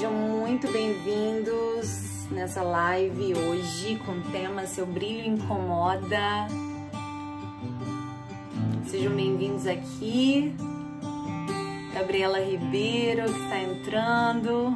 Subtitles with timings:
[0.00, 6.48] Sejam muito bem-vindos nessa live hoje com o tema Seu Brilho Incomoda.
[8.86, 10.54] Sejam bem-vindos aqui.
[11.92, 14.74] Gabriela Ribeiro que está entrando.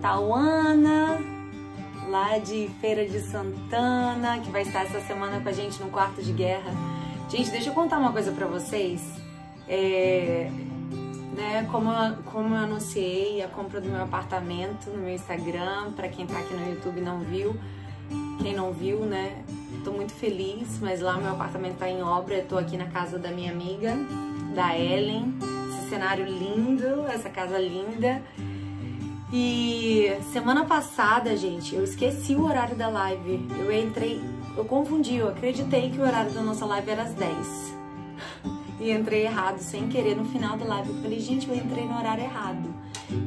[0.00, 1.18] Tauana,
[2.08, 6.22] lá de Feira de Santana, que vai estar essa semana com a gente no quarto
[6.22, 6.70] de guerra.
[7.28, 9.02] Gente, deixa eu contar uma coisa para vocês.
[9.68, 10.48] É,
[11.34, 16.08] né, como, eu, como eu anunciei a compra do meu apartamento no meu Instagram, para
[16.08, 17.56] quem tá aqui no YouTube não viu,
[18.40, 19.44] quem não viu, né,
[19.84, 23.18] tô muito feliz, mas lá meu apartamento tá em obra, eu tô aqui na casa
[23.18, 23.96] da minha amiga,
[24.54, 25.34] da Ellen,
[25.68, 28.22] esse cenário lindo, essa casa linda.
[29.32, 33.48] E semana passada, gente, eu esqueci o horário da live.
[33.58, 34.22] Eu entrei,
[34.56, 37.83] eu confundi, eu acreditei que o horário da nossa live era às 10
[38.84, 40.90] e entrei errado sem querer no final da live.
[40.90, 42.74] Eu falei, gente, eu entrei no horário errado.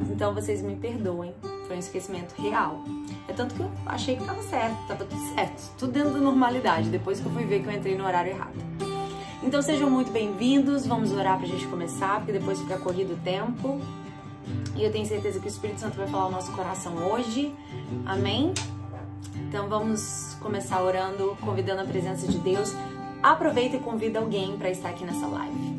[0.08, 1.34] Então vocês me perdoem,
[1.66, 2.84] foi um esquecimento real.
[3.26, 6.88] É tanto que eu achei que tava certo, tava tudo certo, tudo dentro da normalidade,
[6.90, 8.54] depois que eu fui ver que eu entrei no horário errado.
[9.42, 13.80] Então sejam muito bem-vindos, vamos orar pra gente começar, porque depois fica corrido o tempo.
[14.76, 17.52] E eu tenho certeza que o Espírito Santo vai falar o nosso coração hoje.
[18.06, 18.54] Amém?
[19.48, 22.72] Então vamos começar orando, convidando a presença de Deus.
[23.22, 25.78] Aproveita e convida alguém para estar aqui nessa live.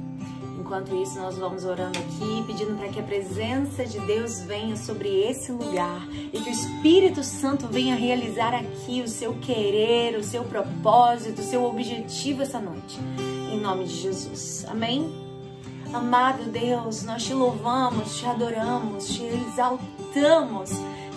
[0.59, 5.09] Enquanto isso, nós vamos orando aqui, pedindo para que a presença de Deus venha sobre
[5.09, 10.43] esse lugar e que o Espírito Santo venha realizar aqui o seu querer, o seu
[10.43, 12.99] propósito, o seu objetivo essa noite.
[13.51, 14.65] Em nome de Jesus.
[14.69, 15.09] Amém?
[15.91, 20.69] Amado Deus, nós te louvamos, te adoramos, te exaltamos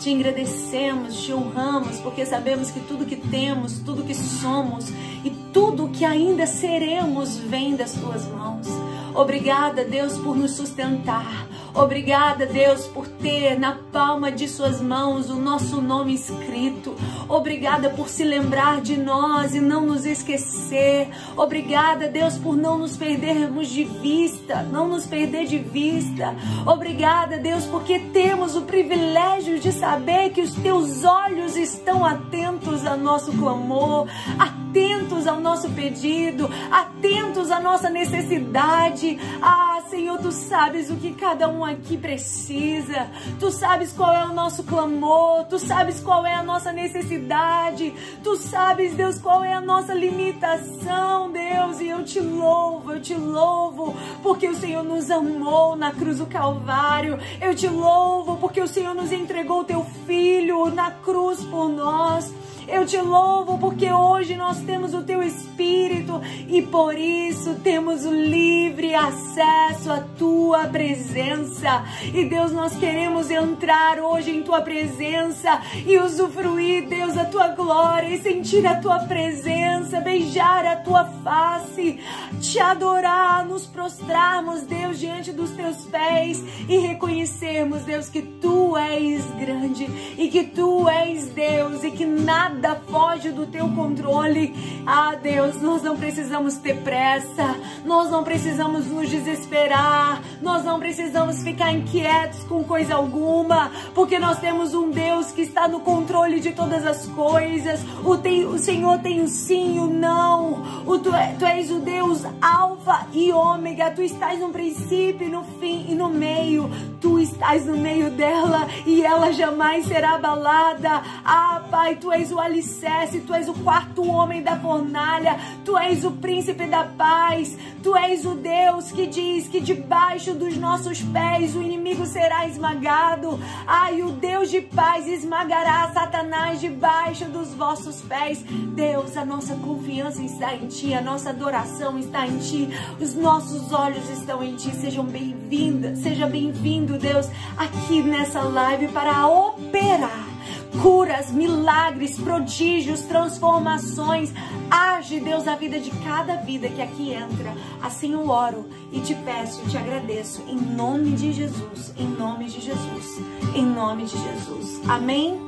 [0.03, 4.89] te agradecemos, te honramos, porque sabemos que tudo que temos, tudo que somos
[5.25, 8.67] e tudo que ainda seremos vem das tuas mãos.
[9.15, 11.47] Obrigada, Deus, por nos sustentar.
[11.75, 16.95] Obrigada, Deus, por ter na palma de Suas mãos o nosso nome escrito.
[17.29, 21.09] Obrigada por se lembrar de nós e não nos esquecer.
[21.35, 26.35] Obrigada, Deus, por não nos perdermos de vista, não nos perder de vista.
[26.67, 32.99] Obrigada, Deus, porque temos o privilégio de saber que os Teus olhos estão atentos ao
[32.99, 34.07] nosso clamor,
[34.39, 39.19] atentos ao nosso pedido, atentos à nossa necessidade.
[39.41, 43.11] Ah, Senhor, Tu sabes o que cada um aqui precisa.
[43.41, 48.37] Tu sabes qual é o nosso clamor, tu sabes qual é a nossa necessidade, tu
[48.37, 53.95] sabes, Deus, qual é a nossa limitação, Deus, e eu te louvo, eu te louvo,
[54.23, 57.19] porque o Senhor nos amou na cruz do Calvário.
[57.41, 62.33] Eu te louvo porque o Senhor nos entregou o teu filho na cruz por nós.
[62.73, 66.19] Eu te louvo porque hoje nós temos o teu Espírito
[66.49, 71.85] e por isso temos o livre acesso à tua presença.
[72.15, 78.09] E Deus, nós queremos entrar hoje em tua presença e usufruir, Deus, a tua glória
[78.09, 82.01] e sentir a tua presença, beijar a tua face,
[82.41, 89.23] te adorar, nos prostrarmos, Deus, diante dos teus pés e reconhecermos, Deus, que tu és
[89.39, 89.85] grande
[90.17, 94.55] e que tu és Deus e que nada nada foge do teu controle.
[94.87, 101.43] Ah, Deus, nós não precisamos ter pressa, nós não precisamos nos desesperar, nós não precisamos
[101.43, 106.53] ficar inquietos com coisa alguma, porque nós temos um Deus que está no controle de
[106.53, 107.81] todas as coisas.
[108.05, 110.85] O, tem, o Senhor tem o sim o não.
[110.87, 115.43] O, tu, é, tu és o Deus alfa e ômega, tu estás no princípio, no
[115.59, 116.71] fim e no meio.
[117.01, 121.03] Tu estás no meio dela e ela jamais será abalada.
[121.25, 126.05] Ah, Pai, tu és o alicerce, tu és o quarto homem da fornalha, tu és
[126.05, 131.57] o príncipe da paz, tu és o Deus que diz que debaixo dos nossos pés
[131.57, 133.41] o inimigo será esmagado.
[133.67, 138.43] Ai, o Deus de paz esmagará Satanás debaixo dos vossos pés.
[138.75, 142.69] Deus, a nossa confiança está em ti, a nossa adoração está em ti,
[143.01, 144.71] os nossos olhos estão em ti.
[144.77, 150.32] Sejam bem-vindas, seja bem-vindo, Deus, aqui nessa live para operar
[150.81, 154.33] curas, milagres, prodígios, transformações.
[154.71, 157.55] Age, Deus, a vida de cada vida que aqui entra.
[157.83, 162.61] Assim eu oro e te peço, te agradeço, em nome de Jesus, em nome de
[162.61, 163.21] Jesus,
[163.55, 164.81] em nome de Jesus.
[164.89, 165.39] Amém?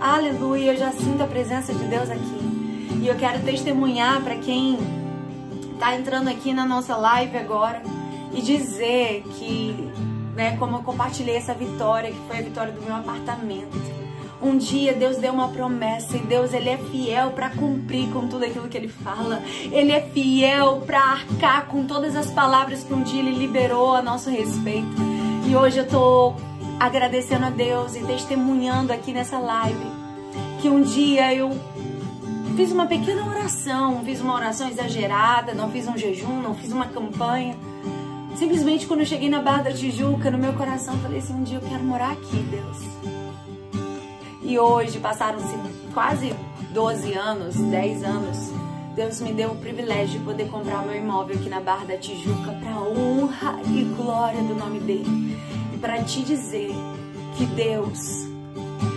[0.00, 2.44] Aleluia, eu já sinto a presença de Deus aqui.
[3.00, 4.78] E eu quero testemunhar para quem
[5.72, 7.82] está entrando aqui na nossa live agora
[8.32, 9.90] e dizer que,
[10.34, 14.04] né, como eu compartilhei essa vitória, que foi a vitória do meu apartamento
[14.48, 18.44] um dia Deus deu uma promessa e Deus ele é fiel para cumprir com tudo
[18.44, 19.42] aquilo que ele fala.
[19.72, 24.02] Ele é fiel para arcar com todas as palavras que um dia ele liberou a
[24.02, 24.94] nosso respeito.
[25.46, 26.34] E hoje eu tô
[26.78, 30.04] agradecendo a Deus e testemunhando aqui nessa live
[30.60, 31.50] que um dia eu
[32.56, 36.86] fiz uma pequena oração, fiz uma oração exagerada, não fiz um jejum, não fiz uma
[36.86, 37.56] campanha.
[38.36, 41.58] Simplesmente quando eu cheguei na Barra da Tijuca, no meu coração, falei assim: um dia
[41.58, 43.23] eu quero morar aqui, Deus.
[44.44, 45.56] E hoje passaram-se
[45.94, 46.34] quase
[46.70, 48.36] 12 anos, 10 anos.
[48.94, 52.52] Deus me deu o privilégio de poder comprar meu imóvel aqui na Barra da Tijuca
[52.52, 55.38] para honra e glória do nome dele.
[55.72, 56.72] E para te dizer
[57.36, 58.28] que Deus,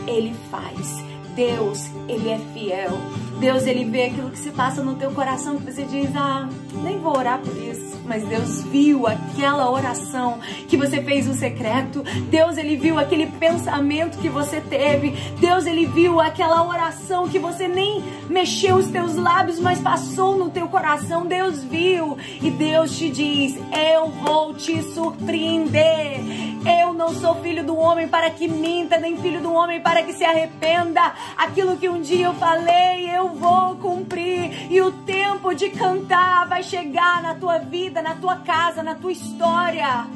[0.06, 1.07] ele faz.
[1.38, 2.98] Deus, ele é fiel.
[3.40, 6.50] Deus, ele vê aquilo que se passa no teu coração que você diz: "Ah,
[6.84, 12.04] nem vou orar por isso" mas Deus viu aquela oração que você fez no secreto.
[12.30, 15.12] Deus ele viu aquele pensamento que você teve.
[15.40, 20.50] Deus ele viu aquela oração que você nem mexeu os teus lábios, mas passou no
[20.50, 21.26] teu coração.
[21.26, 26.57] Deus viu e Deus te diz: "Eu vou te surpreender.
[26.68, 30.12] Eu não sou filho do homem para que minta, nem filho do homem para que
[30.12, 31.14] se arrependa.
[31.38, 34.70] Aquilo que um dia eu falei, eu vou cumprir.
[34.70, 39.14] E o tempo de cantar vai chegar na tua vida, na tua casa, na tua
[39.14, 40.08] história.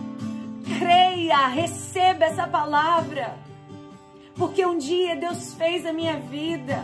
[0.78, 3.36] Creia, receba essa palavra.
[4.36, 6.84] Porque um dia Deus fez a minha vida.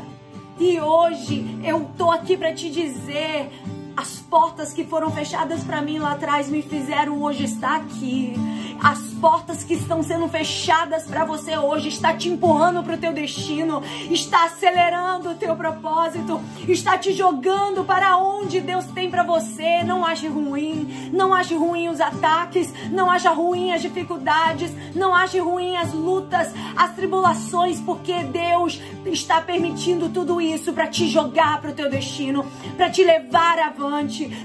[0.59, 3.51] E hoje eu tô aqui para te dizer,
[3.97, 8.35] as portas que foram fechadas para mim lá atrás me fizeram hoje estar aqui.
[8.79, 13.11] As portas que estão sendo fechadas para você hoje está te empurrando para o teu
[13.11, 19.83] destino, está acelerando o teu propósito, está te jogando para onde Deus tem para você.
[19.83, 25.39] Não ache ruim, não ache ruim os ataques, não ache ruim as dificuldades, não ache
[25.39, 31.71] ruim as lutas, as tribulações, porque Deus está permitindo tudo isso para te jogar para
[31.71, 32.45] o teu destino,
[32.75, 33.86] para te levar avante,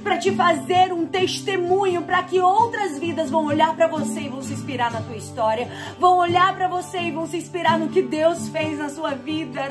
[0.03, 4.43] para te fazer um testemunho, para que outras vidas vão olhar para você e vão
[4.43, 8.03] se inspirar na tua história, vão olhar para você e vão se inspirar no que
[8.03, 9.63] Deus fez na sua vida.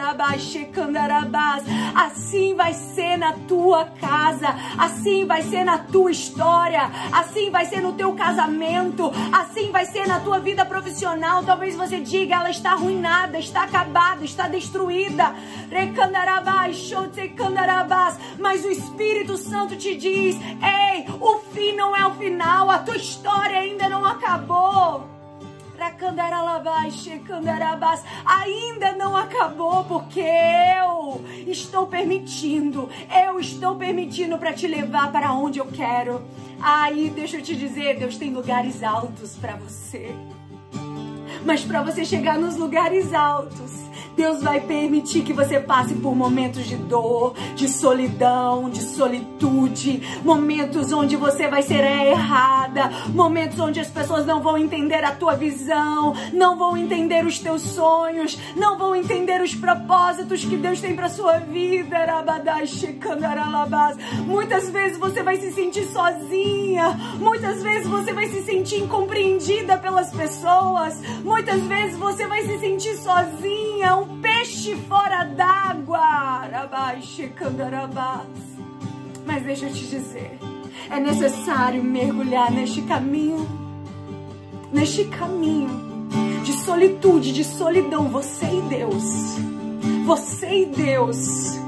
[1.95, 4.47] Assim vai ser na tua casa,
[4.77, 10.07] assim vai ser na tua história, assim vai ser no teu casamento, assim vai ser
[10.07, 11.43] na tua vida profissional.
[11.43, 15.33] Talvez você diga, ela está arruinada, está acabada, está destruída.
[18.39, 22.97] Mas o Espírito Santo te diz: ei, o fim não é o final, a tua
[22.97, 25.09] história ainda não acabou.
[28.25, 32.87] Ainda não acabou porque eu estou permitindo,
[33.25, 36.21] eu estou permitindo para te levar para onde eu quero.
[36.61, 40.15] Aí, deixa eu te dizer, Deus tem lugares altos para você.
[41.43, 43.71] Mas para você chegar nos lugares altos,
[44.15, 50.91] Deus vai permitir que você passe por momentos de dor, de solidão, de solitude, momentos
[50.91, 56.13] onde você vai ser errada, momentos onde as pessoas não vão entender a tua visão,
[56.33, 61.09] não vão entender os teus sonhos, não vão entender os propósitos que Deus tem para
[61.09, 61.71] sua vida.
[64.25, 70.11] Muitas vezes você vai se sentir sozinha, muitas vezes você vai se sentir incompreendida pelas
[70.11, 76.49] pessoas, muitas vezes você vai se sentir sozinha, um peixe fora d'água.
[79.25, 80.39] Mas deixa eu te dizer,
[80.89, 83.47] é necessário mergulhar neste caminho,
[84.71, 85.91] neste caminho
[86.43, 89.03] de solitude, de solidão, você e Deus.
[90.05, 91.59] Você e Deus.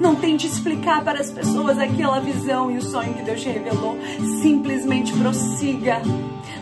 [0.00, 3.96] Não tente explicar para as pessoas aquela visão e o sonho que Deus te revelou.
[4.42, 6.02] Simplesmente prossiga.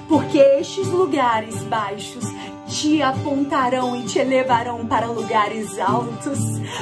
[0.09, 2.25] Porque estes lugares baixos
[2.71, 6.39] te apontarão e te elevarão para lugares altos,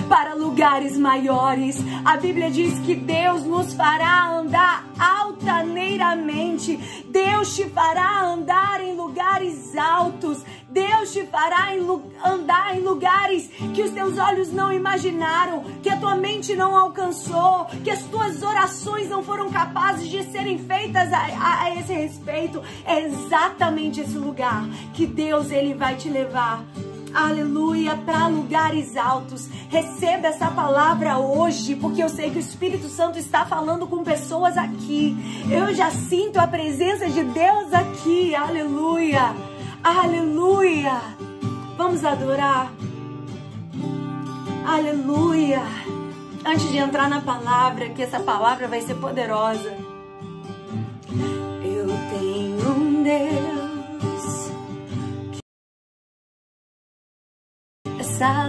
[0.09, 1.79] para lugares maiores.
[2.05, 6.77] A Bíblia diz que Deus nos fará andar altaneiramente,
[7.09, 10.45] Deus te fará andar em lugares altos,
[10.79, 11.81] Deus te fará em,
[12.25, 17.65] andar em lugares que os teus olhos não imaginaram, que a tua mente não alcançou,
[17.83, 22.63] que as tuas orações não foram capazes de serem feitas a, a, a esse respeito.
[22.85, 26.65] É exatamente esse lugar que Deus ele vai te levar
[27.13, 29.49] aleluia, para lugares altos.
[29.69, 34.57] Receba essa palavra hoje, porque eu sei que o Espírito Santo está falando com pessoas
[34.57, 35.17] aqui.
[35.51, 39.35] Eu já sinto a presença de Deus aqui, aleluia.
[39.83, 41.01] Aleluia!
[41.77, 42.73] Vamos adorar.
[44.67, 45.63] Aleluia!
[46.45, 49.77] Antes de entrar na palavra, que essa palavra vai ser poderosa.
[51.63, 54.51] Eu tenho um Deus.
[57.99, 58.49] Essa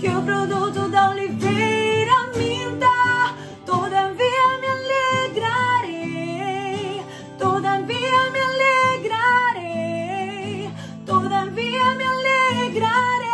[0.00, 3.34] Que o produto da oliveira minta,
[3.66, 7.02] todavia me alegrarei,
[7.38, 10.70] todavia me alegrarei,
[11.04, 13.28] todavia me alegrarei.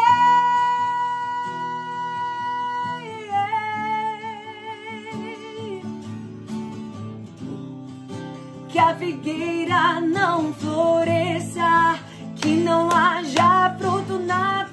[8.69, 12.01] Que a figueira não floresça,
[12.35, 14.67] que não haja fruto na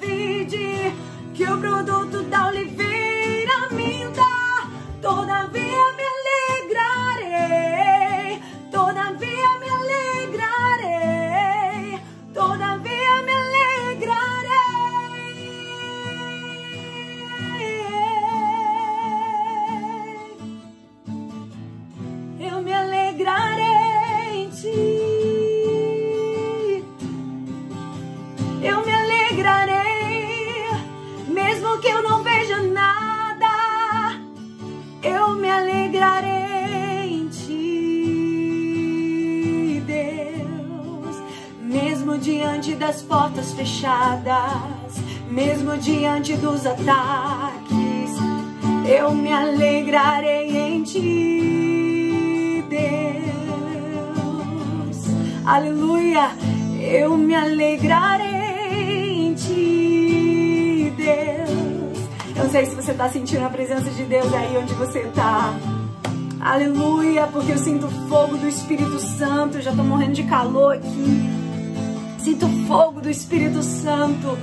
[1.34, 4.22] que o produto da oliveira minta,
[5.02, 7.93] todavia me alegrarei,
[42.44, 44.98] diante das portas fechadas,
[45.30, 48.10] mesmo diante dos ataques,
[48.86, 52.84] eu me alegrarei em ti, Deus.
[55.46, 56.32] Aleluia,
[56.82, 61.98] eu me alegrarei em ti, Deus.
[62.36, 65.58] Eu não sei se você está sentindo a presença de Deus aí onde você está.
[66.38, 69.56] Aleluia, porque eu sinto o fogo do Espírito Santo.
[69.56, 71.33] Eu já estou morrendo de calor aqui.
[72.24, 74.38] Sinto o fogo do Espírito Santo.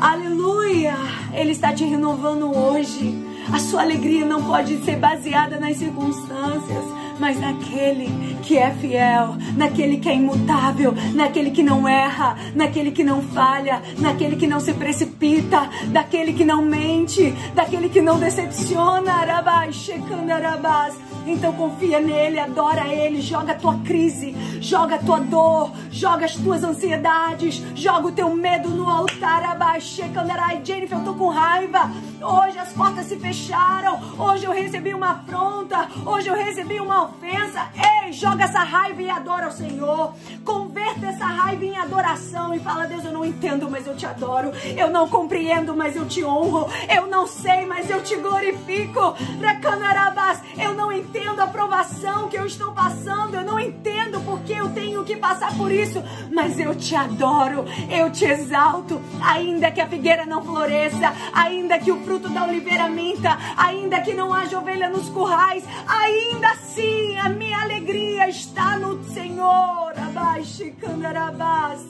[0.00, 0.94] Aleluia!
[1.34, 3.14] Ele está te renovando hoje.
[3.52, 6.84] A sua alegria não pode ser baseada nas circunstâncias,
[7.20, 8.08] mas naquele
[8.42, 13.82] que é fiel, naquele que é imutável, naquele que não erra, naquele que não falha,
[13.98, 19.12] naquele que não se precipita, daquele que não mente, daquele que não decepciona.
[19.12, 20.94] Arabás, checando arabás.
[21.28, 26.34] Então confia nele, adora ele, joga a tua crise, joga a tua dor, joga as
[26.34, 29.44] tuas ansiedades, joga o teu medo no altar.
[29.44, 31.90] Abaixê, Canderai, Jennifer, eu tô com raiva.
[32.20, 37.68] Hoje as portas se fecharam, hoje eu recebi uma afronta, hoje eu recebi uma ofensa.
[38.04, 40.14] Ei, joga essa raiva e adora o Senhor.
[40.44, 44.50] Converta essa raiva em adoração e fala: Deus, eu não entendo, mas eu te adoro.
[44.76, 46.66] Eu não compreendo, mas eu te honro.
[46.88, 49.14] Eu não sei, mas eu te glorifico.
[49.42, 53.34] Racanarabás, eu não entendo a provação que eu estou passando.
[53.34, 57.64] Eu não entendo porque eu tenho que passar por isso, mas eu te adoro.
[57.90, 59.00] Eu te exalto.
[59.20, 64.14] Ainda que a figueira não floresça, ainda que o fruto da oliveira minta, ainda que
[64.14, 69.92] não haja ovelha nos currais, ainda assim a minha alegria está no Senhor.
[69.96, 71.80] Abaixo, candarabás.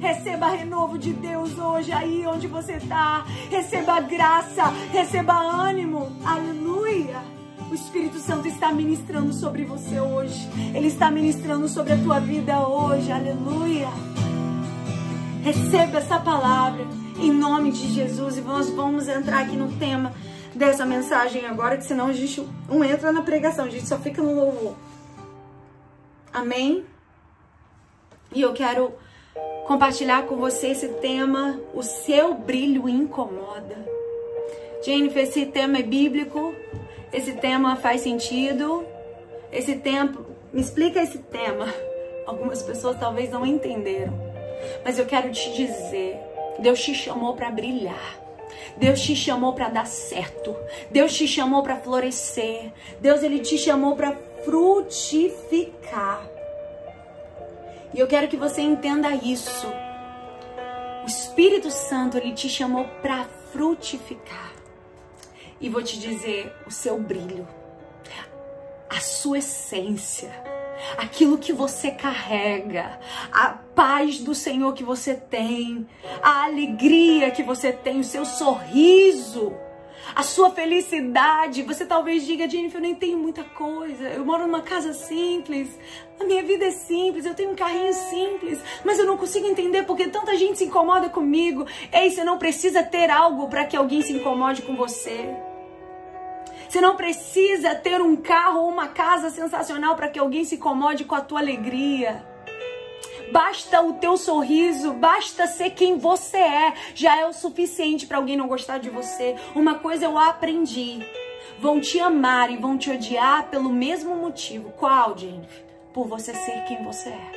[0.00, 3.24] Receba renovo de Deus hoje, aí onde você está.
[3.50, 6.12] Receba graça, receba ânimo.
[6.24, 7.35] Aleluia.
[7.70, 10.48] O Espírito Santo está ministrando sobre você hoje.
[10.74, 13.10] Ele está ministrando sobre a tua vida hoje.
[13.10, 13.88] Aleluia.
[15.42, 16.86] Receba essa palavra
[17.18, 20.12] em nome de Jesus e nós vamos entrar aqui no tema
[20.54, 24.22] dessa mensagem agora, que senão a gente não entra na pregação, a gente só fica
[24.22, 24.74] no louvor.
[26.32, 26.84] Amém?
[28.34, 28.92] E eu quero
[29.66, 33.86] compartilhar com você esse tema, o seu brilho incomoda.
[34.84, 36.54] Jennifer, esse tema é bíblico,
[37.12, 38.86] esse tema faz sentido,
[39.52, 41.66] esse tempo, me explica esse tema.
[42.26, 44.12] Algumas pessoas talvez não entenderam,
[44.84, 46.18] mas eu quero te dizer,
[46.58, 48.26] Deus te chamou para brilhar.
[48.76, 50.54] Deus te chamou para dar certo.
[50.90, 52.72] Deus te chamou para florescer.
[53.00, 54.12] Deus ele te chamou para
[54.44, 56.26] frutificar.
[57.94, 59.66] E eu quero que você entenda isso.
[61.04, 64.55] O Espírito Santo ele te chamou para frutificar.
[65.60, 67.46] E vou te dizer, o seu brilho,
[68.90, 70.30] a sua essência,
[70.96, 72.98] aquilo que você carrega,
[73.32, 75.86] a paz do Senhor que você tem,
[76.22, 79.54] a alegria que você tem, o seu sorriso,
[80.14, 81.62] a sua felicidade.
[81.62, 85.68] Você talvez diga, Jennifer, eu nem tenho muita coisa, eu moro numa casa simples,
[86.20, 89.82] a minha vida é simples, eu tenho um carrinho simples, mas eu não consigo entender
[89.84, 91.66] porque tanta gente se incomoda comigo.
[91.92, 95.34] Ei, você não precisa ter algo para que alguém se incomode com você.
[96.68, 101.04] Você não precisa ter um carro ou uma casa sensacional para que alguém se incomode
[101.04, 102.24] com a tua alegria.
[103.32, 108.36] Basta o teu sorriso, basta ser quem você é, já é o suficiente para alguém
[108.36, 109.36] não gostar de você.
[109.54, 111.04] Uma coisa eu aprendi:
[111.58, 114.70] vão te amar e vão te odiar pelo mesmo motivo.
[114.70, 115.64] Qual, Jennifer?
[115.92, 117.32] Por você ser quem você é.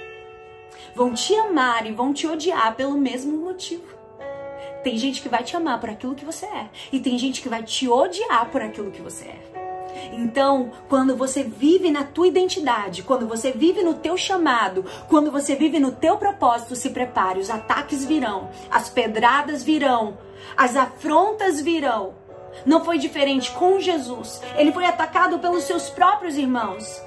[0.96, 3.99] Vão te amar e vão te odiar pelo mesmo motivo.
[4.84, 6.70] Tem gente que vai te amar por aquilo que você é.
[6.92, 9.60] E tem gente que vai te odiar por aquilo que você é.
[10.14, 15.56] Então, quando você vive na tua identidade, quando você vive no teu chamado, quando você
[15.56, 20.18] vive no teu propósito, se prepare, os ataques virão, as pedradas virão,
[20.56, 22.14] as afrontas virão.
[22.66, 24.42] Não foi diferente com Jesus.
[24.58, 27.02] Ele foi atacado pelos seus próprios irmãos.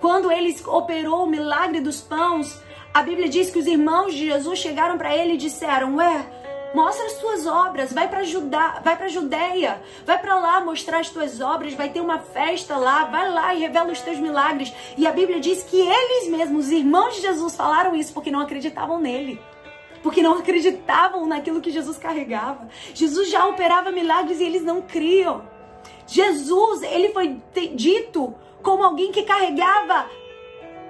[0.00, 2.60] Quando ele operou o milagre dos pães,
[2.94, 6.26] a Bíblia diz que os irmãos de Jesus chegaram para ele e disseram: Ué,
[6.74, 11.08] Mostra as tuas obras, vai para Judá, vai para Judeia, vai para lá mostrar as
[11.08, 14.72] tuas obras, vai ter uma festa lá, vai lá e revela os teus milagres.
[14.96, 18.40] E a Bíblia diz que eles mesmos, os irmãos de Jesus, falaram isso porque não
[18.40, 19.40] acreditavam nele.
[20.02, 22.68] Porque não acreditavam naquilo que Jesus carregava.
[22.94, 25.42] Jesus já operava milagres e eles não criam.
[26.06, 27.40] Jesus, ele foi
[27.74, 30.06] dito como alguém que carregava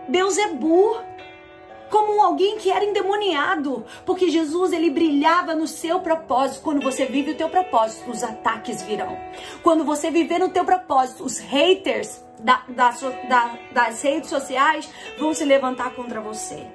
[0.09, 1.08] Deus burro
[1.91, 6.63] como alguém que era endemoniado, porque Jesus ele brilhava no seu propósito.
[6.63, 9.17] Quando você vive o teu propósito, os ataques virão.
[9.63, 12.91] Quando você viver no teu propósito, os haters da, da,
[13.29, 16.67] da, das redes sociais vão se levantar contra você.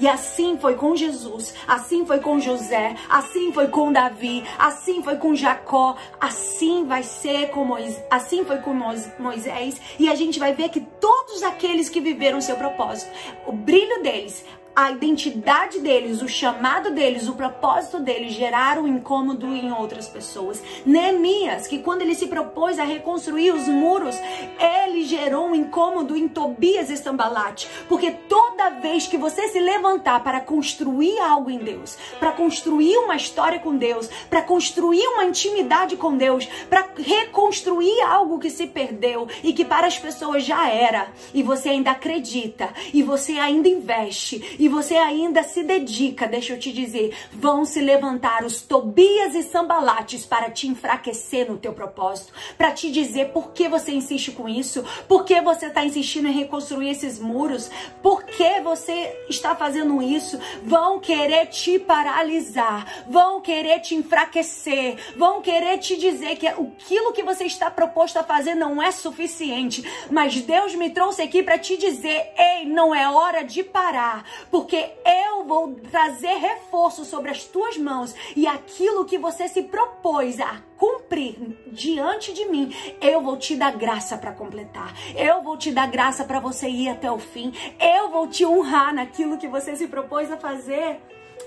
[0.00, 5.16] E assim foi com Jesus, assim foi com José, assim foi com Davi, assim foi
[5.16, 8.72] com Jacó, assim vai ser com Moisés, assim foi com
[9.18, 13.10] Moisés, e a gente vai ver que todos aqueles que viveram o seu propósito,
[13.46, 14.44] o brilho deles,
[14.78, 20.62] a identidade deles, o chamado deles, o propósito deles geraram incômodo em outras pessoas.
[20.86, 24.14] Neemias, que quando ele se propôs a reconstruir os muros,
[24.56, 30.22] ele gerou um incômodo em Tobias e Sambalate, porque toda vez que você se levantar
[30.22, 35.96] para construir algo em Deus, para construir uma história com Deus, para construir uma intimidade
[35.96, 41.08] com Deus, para reconstruir algo que se perdeu e que para as pessoas já era,
[41.34, 46.58] e você ainda acredita, e você ainda investe, e você ainda se dedica, deixa eu
[46.58, 52.32] te dizer, vão se levantar os Tobias e Sambalates para te enfraquecer no teu propósito,
[52.56, 56.32] para te dizer por que você insiste com isso, por que você está insistindo em
[56.32, 57.70] reconstruir esses muros,
[58.02, 65.40] por que você está fazendo isso, vão querer te paralisar, vão querer te enfraquecer, vão
[65.40, 70.40] querer te dizer que aquilo que você está proposto a fazer não é suficiente, mas
[70.40, 74.57] Deus me trouxe aqui para te dizer, ei, não é hora de parar, porque
[75.04, 80.60] eu vou trazer reforço sobre as tuas mãos e aquilo que você se propôs a
[80.76, 84.94] cumprir diante de mim, eu vou te dar graça para completar.
[85.16, 87.52] Eu vou te dar graça para você ir até o fim.
[87.80, 91.00] Eu vou te honrar naquilo que você se propôs a fazer.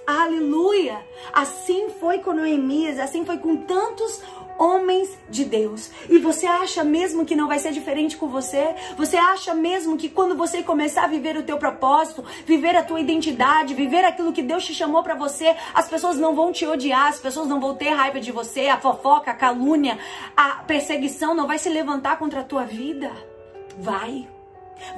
[0.06, 1.00] Aleluia!
[1.32, 4.22] Assim foi com Noemias, assim foi com tantos
[4.62, 5.90] homens de Deus.
[6.08, 8.76] E você acha mesmo que não vai ser diferente com você?
[8.96, 13.00] Você acha mesmo que quando você começar a viver o teu propósito, viver a tua
[13.00, 17.08] identidade, viver aquilo que Deus te chamou para você, as pessoas não vão te odiar,
[17.08, 19.98] as pessoas não vão ter raiva de você, a fofoca, a calúnia,
[20.38, 23.12] a perseguição não vai se levantar contra a tua vida?
[23.80, 24.28] Vai.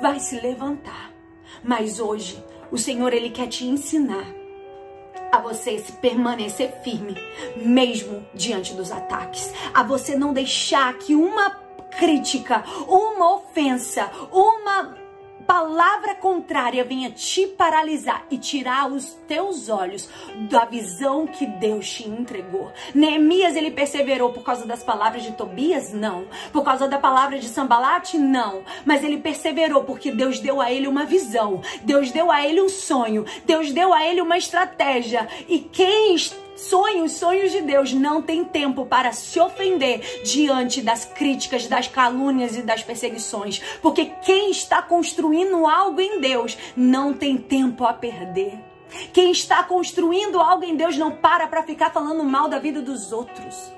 [0.02, 1.14] Vai se levantar.
[1.64, 4.43] Mas hoje, o Senhor ele quer te ensinar
[5.34, 7.18] a você se permanecer firme,
[7.56, 11.50] mesmo diante dos ataques, a você não deixar que uma
[11.90, 14.96] crítica, uma ofensa, uma
[15.46, 20.10] palavra contrária venha te paralisar e tirar os teus olhos
[20.50, 22.72] da visão que Deus te entregou.
[22.94, 25.94] Neemias ele perseverou por causa das palavras de Tobias?
[25.94, 26.26] Não.
[26.52, 28.18] Por causa da palavra de Sambalate?
[28.18, 28.64] Não.
[28.86, 31.62] Mas ele perseverou porque Deus deu a ele uma visão.
[31.84, 33.26] Deus deu a ele um sonho.
[33.46, 35.28] Deus deu a ele uma estratégia.
[35.48, 41.04] E quem está Sonhos, sonhos de Deus não tem tempo para se ofender diante das
[41.06, 47.38] críticas, das calúnias e das perseguições, porque quem está construindo algo em Deus não tem
[47.38, 48.60] tempo a perder.
[49.12, 53.12] Quem está construindo algo em Deus não para para ficar falando mal da vida dos
[53.12, 53.72] outros.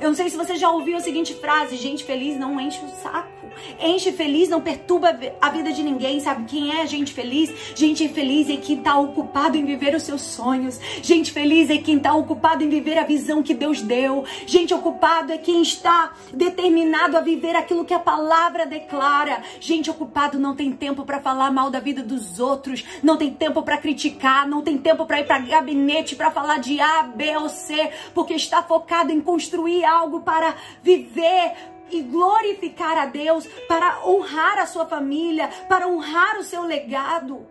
[0.00, 2.88] Eu não sei se você já ouviu a seguinte frase: gente feliz não enche o
[2.88, 3.41] saco.
[3.80, 6.20] Enche feliz não perturba a vida de ninguém.
[6.20, 7.52] Sabe quem é gente feliz?
[7.74, 10.80] Gente feliz é quem está ocupado em viver os seus sonhos.
[11.02, 14.24] Gente feliz é quem está ocupado em viver a visão que Deus deu.
[14.46, 19.42] Gente ocupado é quem está determinado a viver aquilo que a palavra declara.
[19.60, 23.62] Gente ocupado não tem tempo para falar mal da vida dos outros, não tem tempo
[23.62, 27.48] para criticar, não tem tempo para ir para gabinete para falar de A, B ou
[27.48, 34.58] C, porque está focado em construir algo para viver e glorificar a Deus, para honrar
[34.58, 37.46] a sua família, para honrar o seu legado.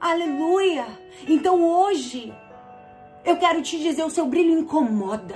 [0.00, 0.86] Aleluia!
[1.26, 2.32] Então hoje
[3.24, 5.34] eu quero te dizer: o seu brilho incomoda.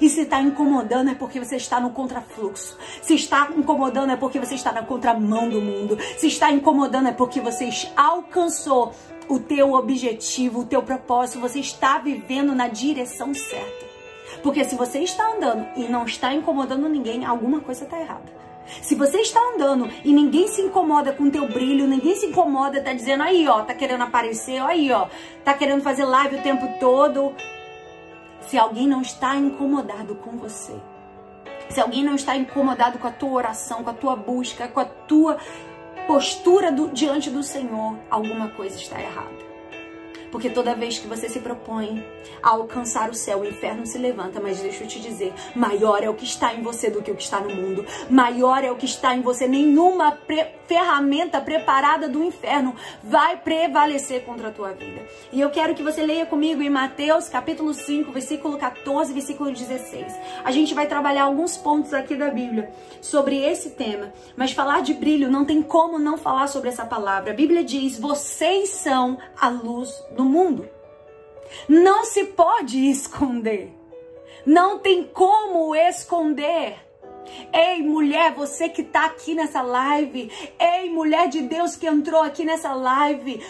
[0.00, 2.76] E se está incomodando é porque você está no contrafluxo.
[3.02, 5.98] Se está incomodando é porque você está na contramão do mundo.
[6.16, 8.92] Se está incomodando é porque você alcançou
[9.28, 11.40] o teu objetivo, o teu propósito.
[11.40, 13.93] Você está vivendo na direção certa.
[14.42, 18.44] Porque se você está andando e não está incomodando ninguém, alguma coisa está errada.
[18.80, 22.82] Se você está andando e ninguém se incomoda com o teu brilho, ninguém se incomoda,
[22.82, 25.06] tá dizendo aí, ó, tá querendo aparecer, aí, ó,
[25.44, 27.34] tá querendo fazer live o tempo todo.
[28.40, 30.74] Se alguém não está incomodado com você,
[31.68, 34.84] se alguém não está incomodado com a tua oração, com a tua busca, com a
[34.84, 35.38] tua
[36.06, 39.43] postura do, diante do Senhor, alguma coisa está errada.
[40.34, 42.04] Porque toda vez que você se propõe
[42.42, 44.40] a alcançar o céu, o inferno se levanta.
[44.40, 47.14] Mas deixa eu te dizer: maior é o que está em você do que o
[47.14, 47.86] que está no mundo.
[48.10, 49.46] Maior é o que está em você.
[49.46, 55.06] Nenhuma pre ferramenta preparada do inferno vai prevalecer contra a tua vida.
[55.30, 60.12] E eu quero que você leia comigo em Mateus capítulo 5, versículo 14, versículo 16.
[60.42, 64.12] A gente vai trabalhar alguns pontos aqui da Bíblia sobre esse tema.
[64.36, 67.30] Mas falar de brilho não tem como não falar sobre essa palavra.
[67.30, 70.68] A Bíblia diz: vocês são a luz do do mundo.
[71.68, 73.70] Não se pode esconder.
[74.46, 76.76] Não tem como esconder.
[77.52, 80.30] Ei, mulher, você que está aqui nessa live.
[80.58, 83.42] Ei, mulher de Deus que entrou aqui nessa live.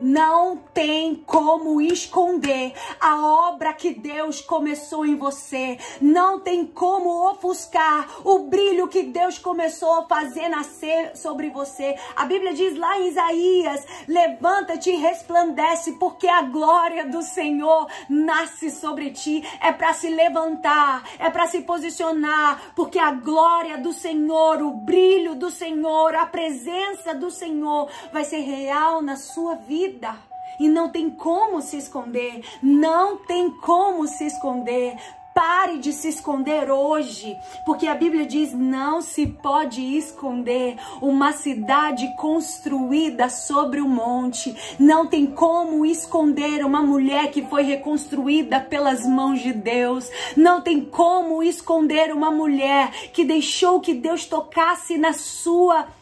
[0.00, 5.76] Não tem como esconder a obra que Deus começou em você.
[6.00, 11.96] Não tem como ofuscar o brilho que Deus começou a fazer nascer sobre você.
[12.14, 18.70] A Bíblia diz lá em Isaías: Levanta-te e resplandece, porque a glória do Senhor nasce
[18.70, 19.42] sobre ti.
[19.60, 25.34] É para se levantar, é para se posicionar, porque a glória do Senhor, o brilho
[25.34, 30.14] do Senhor, a presença do Senhor vai ser real na sua vida vida.
[30.60, 34.96] E não tem como se esconder, não tem como se esconder.
[35.32, 42.12] Pare de se esconder hoje, porque a Bíblia diz: não se pode esconder uma cidade
[42.16, 44.52] construída sobre o um monte.
[44.80, 50.10] Não tem como esconder uma mulher que foi reconstruída pelas mãos de Deus.
[50.36, 55.97] Não tem como esconder uma mulher que deixou que Deus tocasse na sua vida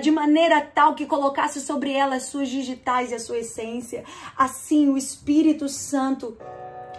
[0.00, 4.04] de maneira tal que colocasse sobre ela as suas digitais e a sua essência.
[4.36, 6.38] Assim o Espírito Santo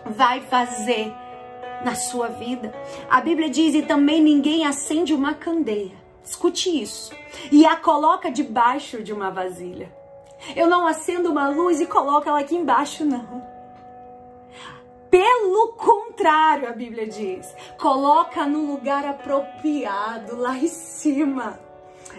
[0.05, 1.13] vai fazer
[1.85, 2.73] na sua vida.
[3.09, 6.03] A Bíblia diz: e também ninguém acende uma candeia.
[6.23, 7.13] Escute isso.
[7.51, 9.91] E a coloca debaixo de uma vasilha.
[10.55, 13.41] Eu não acendo uma luz e coloco ela aqui embaixo, não.
[15.09, 21.59] Pelo contrário, a Bíblia diz: coloca no lugar apropriado, lá em cima.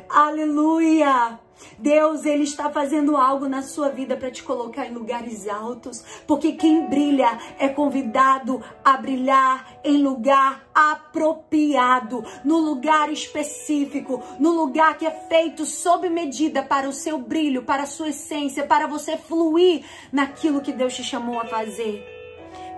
[0.09, 1.39] Aleluia!
[1.79, 6.53] Deus, Ele está fazendo algo na sua vida para te colocar em lugares altos, porque
[6.53, 15.07] quem brilha é convidado a brilhar em lugar apropriado, no lugar específico, no lugar que
[15.07, 19.85] é feito sob medida para o seu brilho, para a sua essência, para você fluir
[20.13, 22.05] naquilo que Deus te chamou a fazer.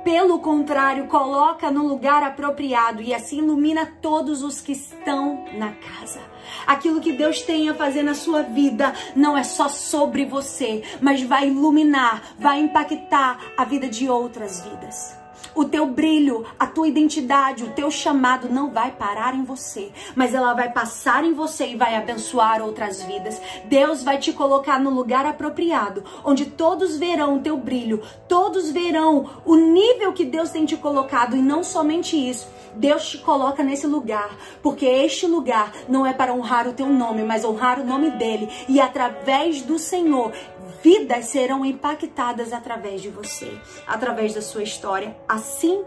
[0.04, 6.35] Pelo contrário, coloca no lugar apropriado e assim ilumina todos os que estão na casa.
[6.66, 11.22] Aquilo que Deus tem a fazer na sua vida não é só sobre você, mas
[11.22, 15.16] vai iluminar, vai impactar a vida de outras vidas.
[15.56, 20.34] O teu brilho, a tua identidade, o teu chamado não vai parar em você, mas
[20.34, 23.40] ela vai passar em você e vai abençoar outras vidas.
[23.64, 29.30] Deus vai te colocar no lugar apropriado, onde todos verão o teu brilho, todos verão
[29.46, 32.46] o nível que Deus tem te colocado e não somente isso.
[32.76, 37.22] Deus te coloca nesse lugar, porque este lugar não é para honrar o teu nome,
[37.22, 38.48] mas honrar o nome dele.
[38.68, 40.32] E através do Senhor,
[40.82, 43.50] vidas serão impactadas através de você,
[43.86, 45.16] através da sua história.
[45.26, 45.84] Assim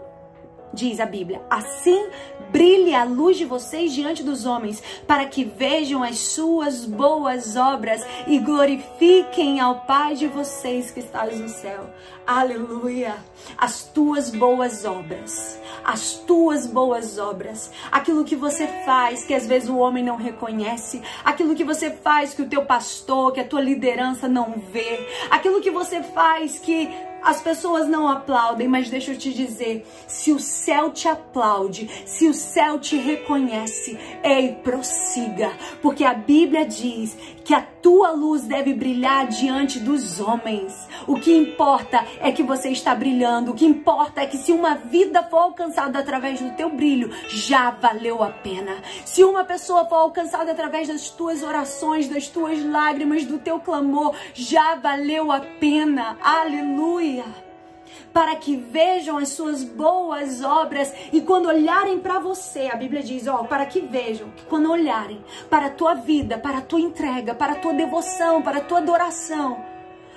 [0.72, 1.42] diz a Bíblia.
[1.50, 2.08] Assim
[2.50, 8.04] brilhe a luz de vocês diante dos homens, para que vejam as suas boas obras
[8.26, 11.90] e glorifiquem ao Pai de vocês que está no céu.
[12.26, 13.16] Aleluia!
[13.56, 19.68] As tuas boas obras, as tuas boas obras, aquilo que você faz que às vezes
[19.68, 23.60] o homem não reconhece, aquilo que você faz que o teu pastor, que a tua
[23.60, 26.88] liderança não vê, aquilo que você faz que
[27.22, 32.28] as pessoas não aplaudem, mas deixa eu te dizer: se o céu te aplaude, se
[32.28, 35.52] o céu te reconhece, ei, prossiga,
[35.82, 40.88] porque a Bíblia diz que a tua luz deve brilhar diante dos homens.
[41.06, 44.74] O que importa é que você está brilhando, o que importa é que se uma
[44.74, 48.76] vida for alcançada através do teu brilho, já valeu a pena.
[49.04, 54.14] Se uma pessoa for alcançada através das tuas orações, das tuas lágrimas, do teu clamor,
[54.34, 56.16] já valeu a pena.
[56.22, 57.49] Aleluia
[58.12, 60.92] para que vejam as suas boas obras.
[61.12, 65.22] E quando olharem para você, a Bíblia diz, ó, para que vejam, que quando olharem
[65.48, 68.78] para a tua vida, para a tua entrega, para a tua devoção, para a tua
[68.78, 69.69] adoração,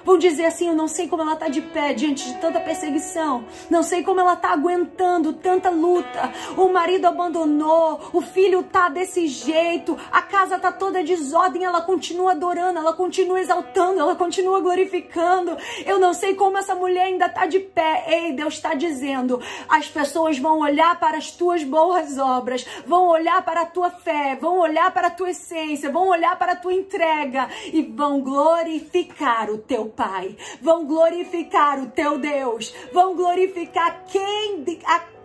[0.03, 3.45] Vão dizer assim: eu não sei como ela está de pé diante de tanta perseguição,
[3.69, 6.31] não sei como ela está aguentando tanta luta.
[6.57, 11.63] O marido abandonou, o filho está desse jeito, a casa está toda desordem.
[11.63, 15.57] Ela continua adorando, ela continua exaltando, ela continua glorificando.
[15.85, 18.05] Eu não sei como essa mulher ainda está de pé.
[18.07, 23.43] Ei, Deus está dizendo: as pessoas vão olhar para as tuas boas obras, vão olhar
[23.43, 26.73] para a tua fé, vão olhar para a tua essência, vão olhar para a tua
[26.73, 34.63] entrega e vão glorificar o teu Pai, vão glorificar o teu Deus, vão glorificar quem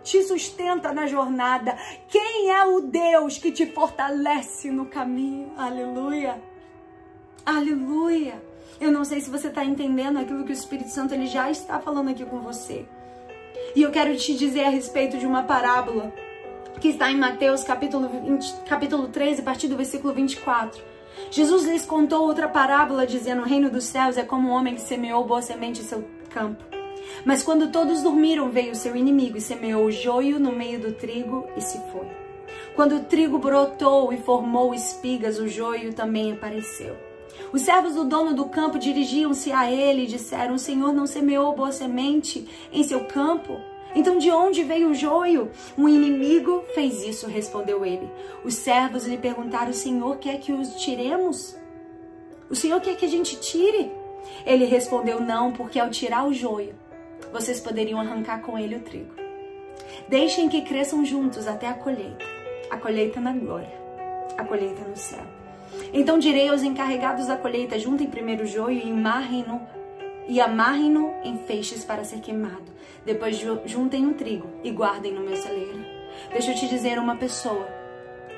[0.03, 1.77] te sustenta na jornada,
[2.07, 5.51] quem é o Deus que te fortalece no caminho.
[5.57, 6.41] Aleluia.
[7.45, 8.41] Aleluia.
[8.79, 11.79] Eu não sei se você está entendendo aquilo que o Espírito Santo ele já está
[11.79, 12.85] falando aqui com você.
[13.75, 16.13] E eu quero te dizer a respeito de uma parábola
[16.79, 20.81] que está em Mateus capítulo, 20, capítulo 13, a partir do versículo 24.
[21.31, 24.81] Jesus lhes contou outra parábola, dizendo: O reino dos céus é como um homem que
[24.81, 26.63] semeou boa semente em seu campo.
[27.25, 30.93] Mas quando todos dormiram, veio o seu inimigo e semeou o joio no meio do
[30.93, 32.07] trigo e se foi.
[32.75, 36.95] Quando o trigo brotou e formou espigas, o joio também apareceu.
[37.51, 41.55] Os servos do dono do campo dirigiam-se a ele e disseram: O Senhor não semeou
[41.55, 43.59] boa semente em seu campo?
[43.95, 45.49] Então de onde veio o joio?
[45.77, 48.09] Um inimigo fez isso, respondeu ele.
[48.43, 51.57] Os servos lhe perguntaram: O Senhor quer que os tiremos?
[52.49, 53.91] O Senhor quer que a gente tire?
[54.45, 56.75] Ele respondeu: Não, porque ao tirar o joio,
[57.31, 59.13] vocês poderiam arrancar com ele o trigo.
[60.07, 62.25] Deixem que cresçam juntos até a colheita.
[62.69, 63.73] A colheita na glória,
[64.37, 65.23] a colheita no céu.
[65.91, 69.61] Então direi aos encarregados da colheita: juntem primeiro o joio e amarrem-no
[70.29, 72.71] e amarrem-no em feixes para ser queimado.
[73.03, 75.83] Depois juntem um trigo e guardem no meu celeiro.
[76.31, 77.67] Deixa eu te dizer, uma pessoa,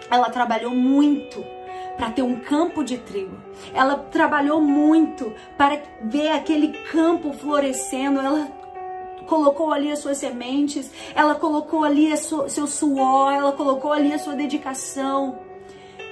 [0.10, 1.44] ela trabalhou muito
[1.98, 3.38] para ter um campo de trigo.
[3.74, 8.20] Ela trabalhou muito para ver aquele campo florescendo.
[8.20, 8.48] Ela
[9.28, 14.36] colocou ali as suas sementes, ela colocou ali seu suor, ela colocou ali a sua
[14.36, 15.51] dedicação.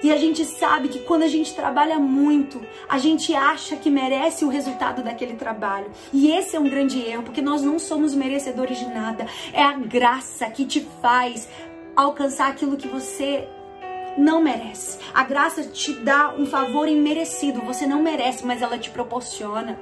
[0.01, 4.45] E a gente sabe que quando a gente trabalha muito, a gente acha que merece
[4.45, 5.91] o resultado daquele trabalho.
[6.13, 9.27] E esse é um grande erro, porque nós não somos merecedores de nada.
[9.51, 11.49] É a graça que te faz
[11.95, 13.47] alcançar aquilo que você
[14.17, 14.99] não merece.
[15.13, 17.61] A graça te dá um favor imerecido.
[17.61, 19.79] Você não merece, mas ela te proporciona.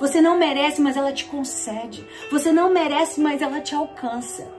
[0.00, 2.06] Você não merece, mas ela te concede.
[2.30, 4.57] Você não merece, mas ela te alcança.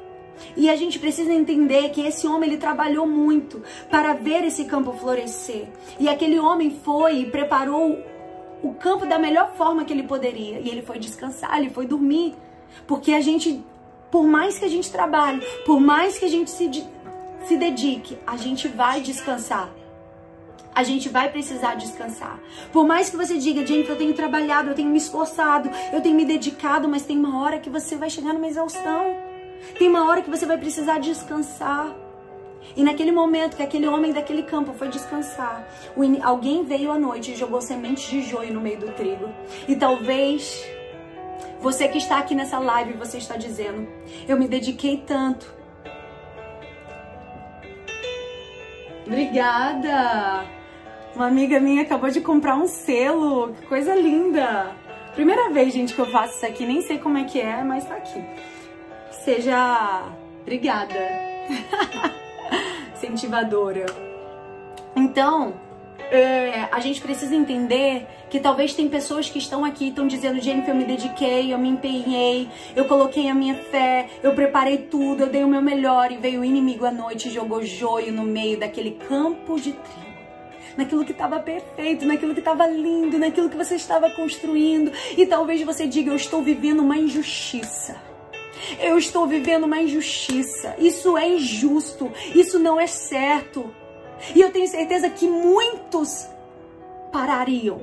[0.55, 4.93] E a gente precisa entender que esse homem ele trabalhou muito para ver esse campo
[4.93, 5.67] florescer.
[5.99, 7.97] E aquele homem foi e preparou
[8.61, 10.59] o campo da melhor forma que ele poderia.
[10.59, 12.35] E ele foi descansar, ele foi dormir.
[12.87, 13.63] Porque a gente,
[14.11, 16.69] por mais que a gente trabalhe, por mais que a gente se,
[17.45, 19.69] se dedique, a gente vai descansar.
[20.73, 22.39] A gente vai precisar descansar.
[22.71, 26.15] Por mais que você diga, Jennifer, eu tenho trabalhado, eu tenho me esforçado, eu tenho
[26.15, 29.28] me dedicado, mas tem uma hora que você vai chegar numa exaustão.
[29.77, 31.95] Tem uma hora que você vai precisar descansar.
[32.75, 35.67] E naquele momento que aquele homem daquele campo foi descansar,
[36.21, 39.29] alguém veio à noite e jogou sementes de joio no meio do trigo.
[39.67, 40.63] E talvez
[41.59, 43.87] você que está aqui nessa live, você está dizendo:
[44.27, 45.51] Eu me dediquei tanto.
[49.05, 50.45] Obrigada!
[51.15, 53.53] Uma amiga minha acabou de comprar um selo.
[53.53, 54.71] Que coisa linda!
[55.15, 56.65] Primeira vez, gente, que eu faço isso aqui.
[56.65, 58.23] Nem sei como é que é, mas tá aqui
[59.23, 60.05] seja
[60.41, 60.99] obrigada,
[62.95, 63.85] incentivadora.
[64.95, 65.53] Então,
[66.11, 70.69] é, a gente precisa entender que talvez tem pessoas que estão aqui estão dizendo, Jennifer,
[70.69, 75.27] eu me dediquei, eu me empenhei, eu coloquei a minha fé, eu preparei tudo, eu
[75.27, 78.59] dei o meu melhor e veio o inimigo à noite e jogou joio no meio
[78.59, 80.09] daquele campo de trigo.
[80.77, 84.91] Naquilo que estava perfeito, naquilo que estava lindo, naquilo que você estava construindo.
[85.17, 88.08] E talvez você diga, eu estou vivendo uma injustiça.
[88.79, 90.75] Eu estou vivendo uma injustiça.
[90.77, 92.11] Isso é injusto.
[92.35, 93.73] Isso não é certo.
[94.35, 96.27] E eu tenho certeza que muitos
[97.11, 97.81] parariam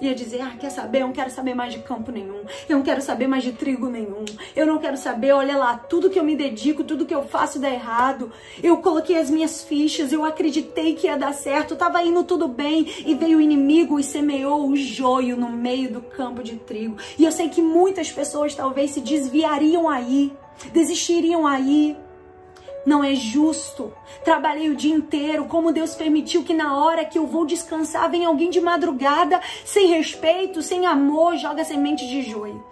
[0.00, 0.98] ia dizer: Ah, quer saber?
[1.02, 2.42] Eu não quero saber mais de campo nenhum.
[2.68, 4.24] Eu não quero saber mais de trigo nenhum.
[4.54, 7.58] Eu não quero saber, olha lá, tudo que eu me dedico, tudo que eu faço
[7.58, 8.30] dá errado.
[8.62, 12.86] Eu coloquei as minhas fichas, eu acreditei que ia dar certo, tava indo tudo bem.
[13.04, 16.96] E veio o inimigo e semeou o joio no meio do campo de trigo.
[17.18, 20.32] E eu sei que muitas pessoas talvez se desviariam aí,
[20.72, 21.96] desistiriam aí
[22.88, 23.92] não é justo.
[24.24, 28.24] Trabalhei o dia inteiro, como Deus permitiu que na hora que eu vou descansar vem
[28.24, 32.64] alguém de madrugada, sem respeito, sem amor, joga semente de joio.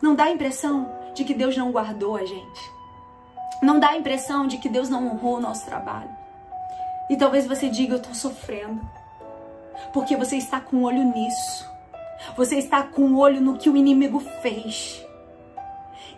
[0.00, 2.70] Não dá a impressão de que Deus não guardou a gente.
[3.60, 6.10] Não dá a impressão de que Deus não honrou o nosso trabalho.
[7.10, 8.80] E talvez você diga, eu estou sofrendo.
[9.92, 11.68] Porque você está com o olho nisso.
[12.36, 15.04] Você está com o olho no que o inimigo fez.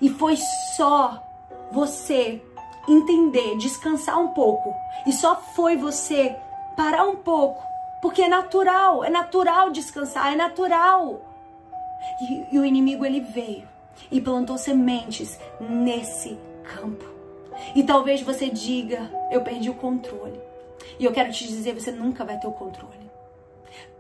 [0.03, 0.37] E foi
[0.77, 1.23] só
[1.73, 2.43] você
[2.89, 4.75] entender, descansar um pouco.
[5.07, 6.37] E só foi você
[6.77, 7.63] parar um pouco.
[8.01, 11.21] Porque é natural, é natural descansar, é natural.
[12.21, 13.69] E, e o inimigo ele veio
[14.11, 17.05] e plantou sementes nesse campo.
[17.75, 20.41] E talvez você diga: Eu perdi o controle.
[20.99, 23.11] E eu quero te dizer: você nunca vai ter o controle.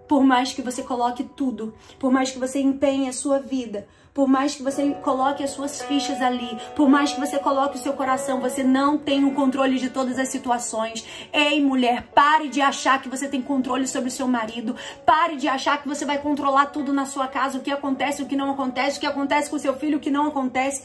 [0.08, 3.86] Por mais que você coloque tudo, por mais que você empenhe a sua vida,
[4.20, 7.80] por mais que você coloque as suas fichas ali, por mais que você coloque o
[7.80, 11.06] seu coração, você não tem o controle de todas as situações.
[11.32, 14.76] Ei, mulher, pare de achar que você tem controle sobre o seu marido.
[15.06, 18.26] Pare de achar que você vai controlar tudo na sua casa, o que acontece, o
[18.26, 20.82] que não acontece, o que acontece com o seu filho, o que não acontece.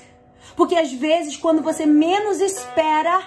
[0.55, 3.21] Porque às vezes, quando você menos espera,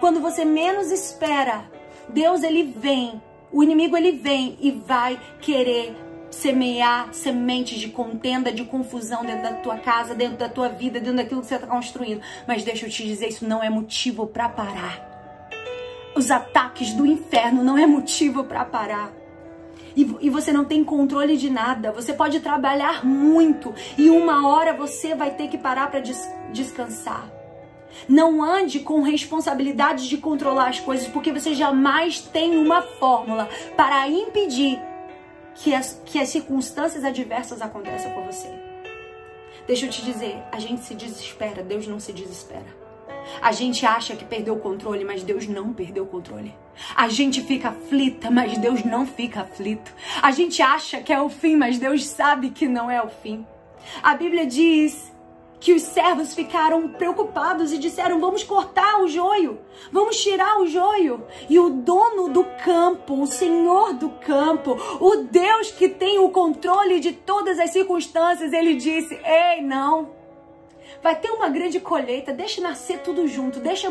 [0.00, 1.70] quando você menos espera,
[2.08, 8.64] Deus ele vem o inimigo ele vem e vai querer semear sementes de contenda, de
[8.64, 12.20] confusão dentro da tua casa, dentro da tua vida, dentro daquilo que você está construindo.
[12.46, 15.06] Mas deixa eu te dizer, isso não é motivo para parar.
[16.14, 19.12] Os ataques do inferno não é motivo para parar.
[19.96, 21.90] E, e, você não tem controle de nada.
[21.92, 27.28] Você pode trabalhar muito e uma hora você vai ter que parar para des descansar.
[28.08, 34.08] Não ande com responsabilidade de controlar as coisas, porque você jamais tem uma fórmula para
[34.08, 34.78] impedir
[35.58, 38.48] que as, que as circunstâncias adversas aconteçam com você.
[39.66, 42.78] Deixa eu te dizer, a gente se desespera, Deus não se desespera.
[43.42, 46.54] A gente acha que perdeu o controle, mas Deus não perdeu o controle.
[46.96, 49.92] A gente fica aflita, mas Deus não fica aflito.
[50.22, 53.46] A gente acha que é o fim, mas Deus sabe que não é o fim.
[54.02, 55.12] A Bíblia diz
[55.60, 59.58] que os servos ficaram preocupados e disseram: Vamos cortar o joio,
[59.90, 61.24] vamos tirar o joio.
[61.48, 67.00] E o dono do campo, o senhor do campo, o Deus que tem o controle
[67.00, 70.16] de todas as circunstâncias, ele disse: Ei, não.
[71.00, 73.88] Vai ter uma grande colheita, deixa nascer tudo junto, deixa,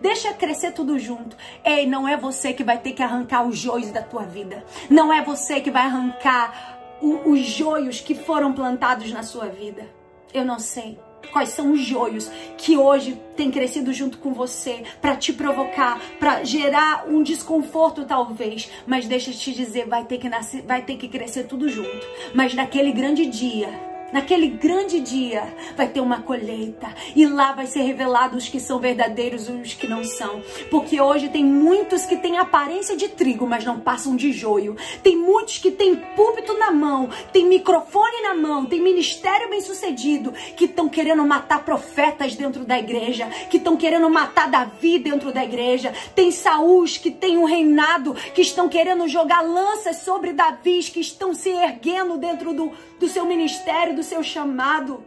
[0.00, 1.36] deixa crescer tudo junto.
[1.64, 4.64] Ei, não é você que vai ter que arrancar os joios da tua vida.
[4.90, 9.88] Não é você que vai arrancar o, os joios que foram plantados na sua vida.
[10.34, 10.98] Eu não sei
[11.32, 16.42] quais são os joios que hoje tem crescido junto com você para te provocar, para
[16.44, 20.96] gerar um desconforto talvez, mas deixa eu te dizer, vai ter que nascer, vai ter
[20.96, 22.06] que crescer tudo junto.
[22.34, 27.82] Mas naquele grande dia, Naquele grande dia vai ter uma colheita e lá vai ser
[27.82, 30.42] revelado os que são verdadeiros e os que não são.
[30.70, 34.76] Porque hoje tem muitos que têm aparência de trigo, mas não passam de joio.
[35.02, 40.32] Tem muitos que têm púlpito na mão, tem microfone na mão, tem ministério bem sucedido,
[40.56, 45.44] que estão querendo matar profetas dentro da igreja, que estão querendo matar Davi dentro da
[45.44, 45.92] igreja.
[46.14, 51.34] Tem Saús que tem um reinado, que estão querendo jogar lanças sobre Davi, que estão
[51.34, 55.04] se erguendo dentro do, do seu ministério do seu chamado.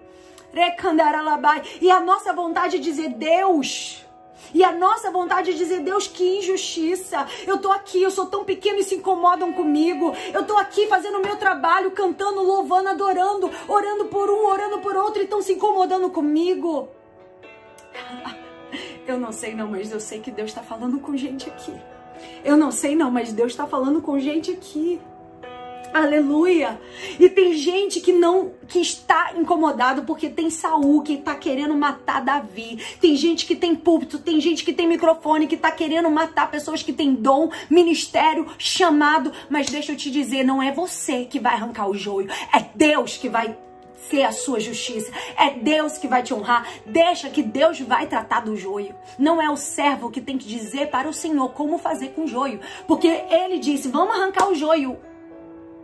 [1.82, 4.06] E a nossa vontade é dizer, Deus,
[4.54, 7.26] e a nossa vontade é dizer, Deus, que injustiça.
[7.48, 10.14] Eu tô aqui, eu sou tão pequeno e se incomodam comigo.
[10.34, 14.96] Eu tô aqui fazendo o meu trabalho, cantando, louvando, adorando, orando por um, orando por
[14.98, 16.90] outro e estão se incomodando comigo.
[19.08, 21.74] Eu não sei não, mas eu sei que Deus está falando com gente aqui.
[22.44, 25.02] Eu não sei não, mas Deus está falando com gente aqui.
[25.94, 26.80] Aleluia.
[27.20, 32.22] E tem gente que não que está incomodado porque tem Saul que está querendo matar
[32.22, 32.80] Davi.
[33.02, 36.82] Tem gente que tem púlpito, tem gente que tem microfone que está querendo matar pessoas
[36.82, 41.54] que têm dom, ministério, chamado, mas deixa eu te dizer, não é você que vai
[41.54, 43.58] arrancar o joio, é Deus que vai
[44.10, 45.12] ser a sua justiça.
[45.38, 46.68] É Deus que vai te honrar.
[46.86, 48.96] Deixa que Deus vai tratar do joio.
[49.18, 52.28] Não é o servo que tem que dizer para o Senhor como fazer com o
[52.28, 52.60] joio.
[52.88, 54.98] Porque ele disse: Vamos arrancar o joio.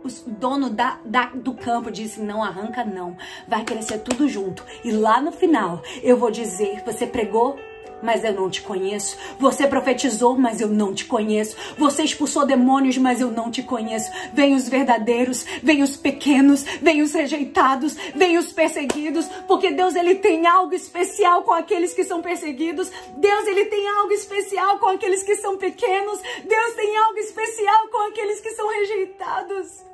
[0.04, 3.16] O dono da, da, do campo disse: não arranca, não.
[3.46, 4.64] Vai crescer tudo junto.
[4.84, 7.58] E lá no final eu vou dizer: você pregou?
[8.02, 9.16] Mas eu não te conheço.
[9.38, 11.56] Você profetizou, mas eu não te conheço.
[11.76, 14.10] Você expulsou demônios, mas eu não te conheço.
[14.32, 20.16] Vem os verdadeiros, vem os pequenos, vem os rejeitados, vem os perseguidos, porque Deus ele
[20.16, 22.90] tem algo especial com aqueles que são perseguidos.
[23.16, 26.20] Deus ele tem algo especial com aqueles que são pequenos.
[26.44, 29.84] Deus tem algo especial com aqueles que são rejeitados.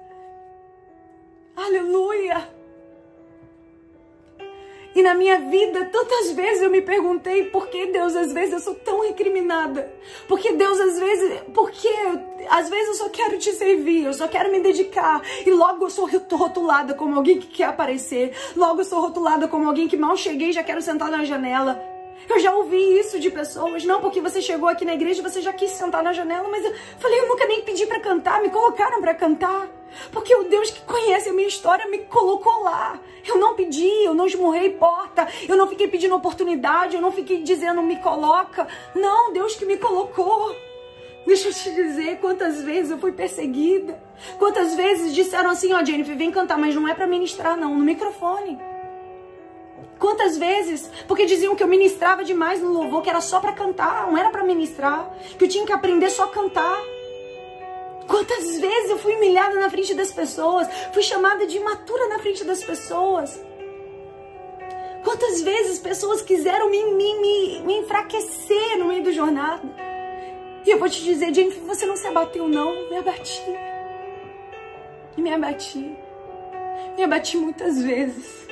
[1.57, 2.54] Aleluia!
[4.95, 8.61] E na minha vida, tantas vezes eu me perguntei por que Deus, às vezes eu
[8.61, 9.93] sou tão recriminada.
[10.29, 11.89] Porque Deus, às vezes, porque
[12.49, 15.21] às vezes eu só quero te servir, eu só quero me dedicar.
[15.45, 18.33] E logo eu sou rotulada como alguém que quer aparecer.
[18.57, 21.94] Logo eu sou rotulada como alguém que mal cheguei e já quero sentar na janela.
[22.29, 25.53] Eu já ouvi isso de pessoas, não porque você chegou aqui na igreja, você já
[25.53, 29.01] quis sentar na janela, mas eu falei, eu nunca nem pedi para cantar, me colocaram
[29.01, 29.69] para cantar.
[30.11, 32.99] Porque o Deus que conhece a minha história me colocou lá.
[33.27, 37.43] Eu não pedi, eu não esmurrei porta, eu não fiquei pedindo oportunidade, eu não fiquei
[37.43, 38.67] dizendo me coloca.
[38.95, 40.55] Não, Deus que me colocou.
[41.27, 43.99] Deixa eu te dizer quantas vezes eu fui perseguida.
[44.39, 47.77] Quantas vezes disseram assim, ó, oh, Jennifer, vem cantar, mas não é para ministrar não,
[47.77, 48.59] no microfone.
[49.99, 50.91] Quantas vezes?
[51.07, 54.31] Porque diziam que eu ministrava demais no louvor, que era só para cantar, não era
[54.31, 56.79] para ministrar, que eu tinha que aprender só a cantar.
[58.07, 62.45] Quantas vezes eu fui humilhada na frente das pessoas, fui chamada de imatura na frente
[62.45, 63.41] das pessoas.
[65.03, 69.63] Quantas vezes pessoas quiseram me, me, me, me enfraquecer no meio do jornada.
[70.67, 73.43] E eu vou te dizer, Jennifer, você não se abateu não, me abati.
[75.17, 75.95] Me abati.
[76.97, 78.44] Me abati muitas vezes.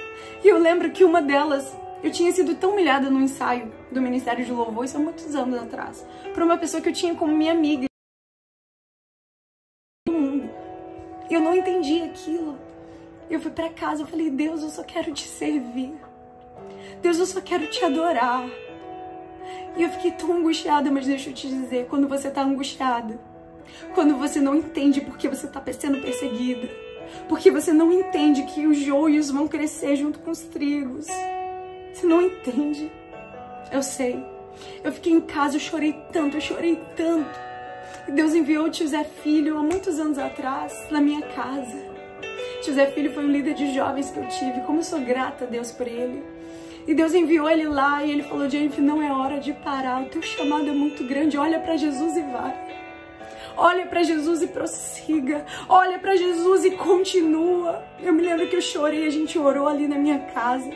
[0.45, 4.45] E eu lembro que uma delas, eu tinha sido tão humilhada no ensaio do Ministério
[4.45, 7.53] de Louvor, isso há muitos anos atrás, por uma pessoa que eu tinha como minha
[7.53, 7.87] amiga.
[11.31, 12.59] Eu não entendi aquilo.
[13.31, 15.95] Eu fui para casa, eu falei: "Deus, eu só quero te servir.
[17.01, 18.45] Deus, eu só quero te adorar."
[19.77, 23.19] E eu fiquei tão angustiada, mas deixa eu te dizer, quando você tá angustiada,
[23.95, 26.69] quando você não entende porque você tá sendo perseguida,
[27.29, 31.07] porque você não entende que os joios vão crescer junto com os trigos.
[31.93, 32.91] Você não entende.
[33.71, 34.25] Eu sei.
[34.85, 37.31] Eu fiquei em casa, eu chorei tanto, eu chorei tanto.
[38.09, 41.93] Deus enviou o tio Zé Filho há muitos anos atrás na minha casa.
[42.63, 44.61] Tio Zé Filho foi um líder de jovens que eu tive.
[44.63, 46.23] Como eu sou grata a Deus por ele.
[46.87, 50.03] E Deus enviou ele lá e ele falou: Jennifer, não é hora de parar.
[50.03, 51.39] O teu chamado é muito grande.
[51.39, 52.82] Olha para Jesus e vai.
[53.57, 55.45] Olha para Jesus e prossiga.
[55.69, 57.83] Olha para Jesus e continua.
[58.01, 60.71] Eu me lembro que eu chorei, a gente orou ali na minha casa.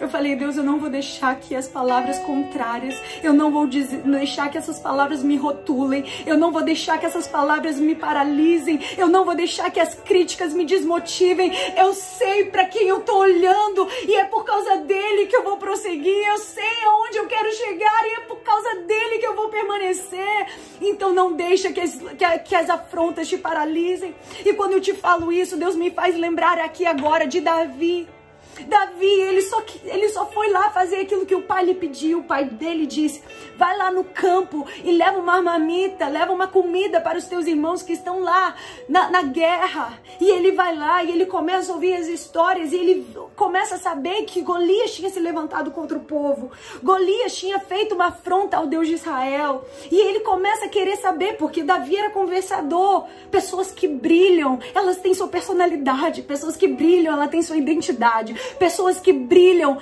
[0.00, 4.02] Eu falei, Deus, eu não vou deixar que as palavras contrárias, eu não vou dizer,
[4.02, 8.80] deixar que essas palavras me rotulem, eu não vou deixar que essas palavras me paralisem,
[8.96, 11.52] eu não vou deixar que as críticas me desmotivem.
[11.76, 15.56] Eu sei para quem eu tô olhando e é por causa dele que eu vou
[15.56, 16.26] prosseguir.
[16.28, 20.46] Eu sei aonde eu quero chegar e é por causa dele que eu vou permanecer.
[20.80, 24.14] Então não deixa que as, que, que as afrontas te paralisem.
[24.44, 28.15] E quando eu te falo isso, Deus me faz lembrar aqui agora de Davi.
[28.64, 32.20] Davi, ele só, ele só foi lá fazer aquilo que o pai lhe pediu.
[32.20, 33.22] O pai dele disse:
[33.56, 37.82] vai lá no campo e leva uma marmita, leva uma comida para os teus irmãos
[37.82, 38.54] que estão lá
[38.88, 39.98] na, na guerra.
[40.20, 43.78] E ele vai lá e ele começa a ouvir as histórias e ele começa a
[43.78, 46.50] saber que Golias tinha se levantado contra o povo.
[46.82, 49.64] Golias tinha feito uma afronta ao Deus de Israel.
[49.90, 53.06] E ele começa a querer saber, porque Davi era conversador.
[53.30, 56.22] Pessoas que brilham, elas têm sua personalidade.
[56.22, 59.78] Pessoas que brilham, ela tem sua identidade pessoas que brilham,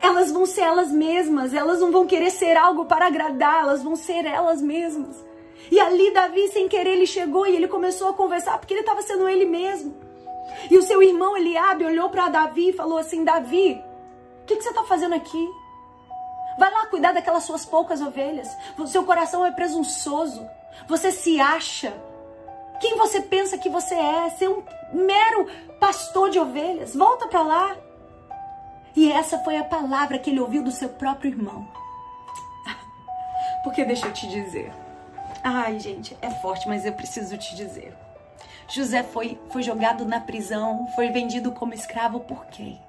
[0.00, 3.94] elas vão ser elas mesmas, elas não vão querer ser algo para agradar, elas vão
[3.96, 5.24] ser elas mesmas.
[5.70, 9.02] E ali Davi, sem querer, ele chegou e ele começou a conversar porque ele estava
[9.02, 9.94] sendo ele mesmo.
[10.70, 13.80] E o seu irmão Eliabe olhou para Davi e falou assim: Davi,
[14.42, 15.48] o que, que você está fazendo aqui?
[16.58, 18.48] Vai lá cuidar daquelas suas poucas ovelhas.
[18.78, 20.46] O seu coração é presunçoso.
[20.88, 21.94] Você se acha.
[22.80, 24.30] Quem você pensa que você é?
[24.30, 25.46] Ser um mero
[25.78, 26.94] pastor de ovelhas.
[26.94, 27.76] Volta para lá.
[28.94, 31.66] E essa foi a palavra que ele ouviu do seu próprio irmão.
[33.62, 34.72] Porque deixa eu te dizer.
[35.42, 37.96] Ai, gente, é forte, mas eu preciso te dizer.
[38.68, 42.80] José foi, foi jogado na prisão, foi vendido como escravo por quem?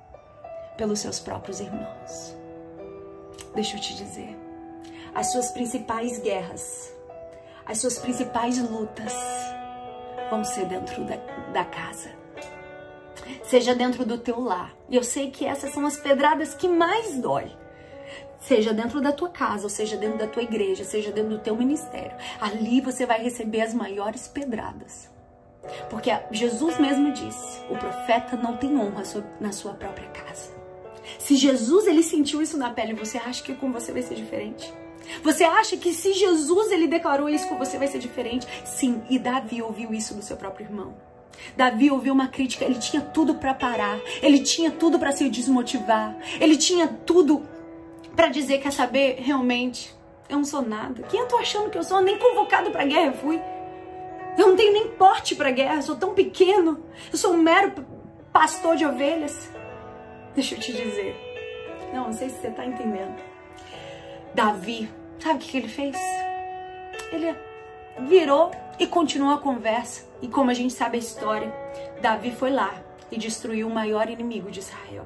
[0.77, 2.35] Pelos seus próprios irmãos.
[3.53, 4.37] Deixa eu te dizer.
[5.13, 6.93] As suas principais guerras,
[7.65, 9.13] as suas principais lutas
[10.29, 11.17] vão ser dentro da,
[11.51, 12.20] da casa
[13.43, 14.73] seja dentro do teu lar.
[14.89, 17.51] E eu sei que essas são as pedradas que mais dói.
[18.39, 21.55] Seja dentro da tua casa, ou seja dentro da tua igreja, seja dentro do teu
[21.55, 22.17] ministério.
[22.39, 25.09] Ali você vai receber as maiores pedradas.
[25.89, 29.03] Porque Jesus mesmo disse: o profeta não tem honra
[29.39, 30.51] na sua própria casa.
[31.19, 34.73] Se Jesus ele sentiu isso na pele, você acha que com você vai ser diferente?
[35.23, 38.47] Você acha que se Jesus ele declarou isso com você vai ser diferente?
[38.65, 40.95] Sim, e Davi ouviu isso do seu próprio irmão.
[41.55, 46.15] Davi ouviu uma crítica, ele tinha tudo para parar, ele tinha tudo para se desmotivar,
[46.39, 47.43] ele tinha tudo
[48.15, 49.95] para dizer, quer saber, realmente,
[50.29, 51.03] eu não sou nada.
[51.03, 52.01] Quem eu tô achando que eu sou?
[52.01, 53.41] Nem convocado pra guerra eu fui.
[54.37, 56.83] Eu não tenho nem porte pra guerra, sou tão pequeno.
[57.11, 57.73] Eu sou um mero
[58.31, 59.49] pastor de ovelhas.
[60.33, 61.15] Deixa eu te dizer.
[61.93, 63.15] Não, não sei se você tá entendendo.
[64.33, 65.97] Davi, sabe o que ele fez?
[67.11, 67.35] Ele
[67.99, 70.10] virou e continuou a conversa.
[70.21, 71.53] E como a gente sabe a história,
[72.01, 72.73] Davi foi lá
[73.11, 75.05] e destruiu o maior inimigo de Israel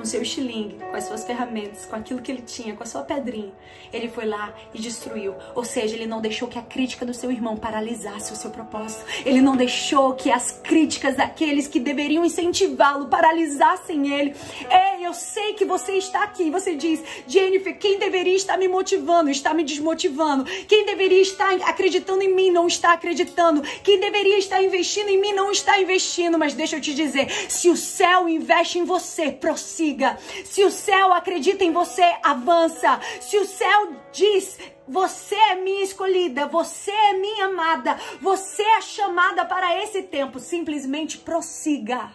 [0.00, 3.02] com seu estilingue, com as suas ferramentas, com aquilo que ele tinha, com a sua
[3.02, 3.52] pedrinha,
[3.92, 5.34] ele foi lá e destruiu.
[5.54, 9.04] Ou seja, ele não deixou que a crítica do seu irmão paralisasse o seu propósito.
[9.26, 14.34] Ele não deixou que as críticas daqueles que deveriam incentivá-lo paralisassem ele.
[14.70, 16.50] Ei, eu sei que você está aqui.
[16.50, 20.44] Você diz, Jennifer, quem deveria estar me motivando está me desmotivando.
[20.66, 23.60] Quem deveria estar acreditando em mim não está acreditando.
[23.82, 26.38] Quem deveria estar investindo em mim não está investindo.
[26.38, 29.89] Mas deixa eu te dizer, se o céu investe em você, prossiga
[30.44, 33.00] Se o céu acredita em você, avança.
[33.20, 39.44] Se o céu diz, você é minha escolhida, você é minha amada, você é chamada
[39.44, 42.10] para esse tempo, simplesmente prossiga.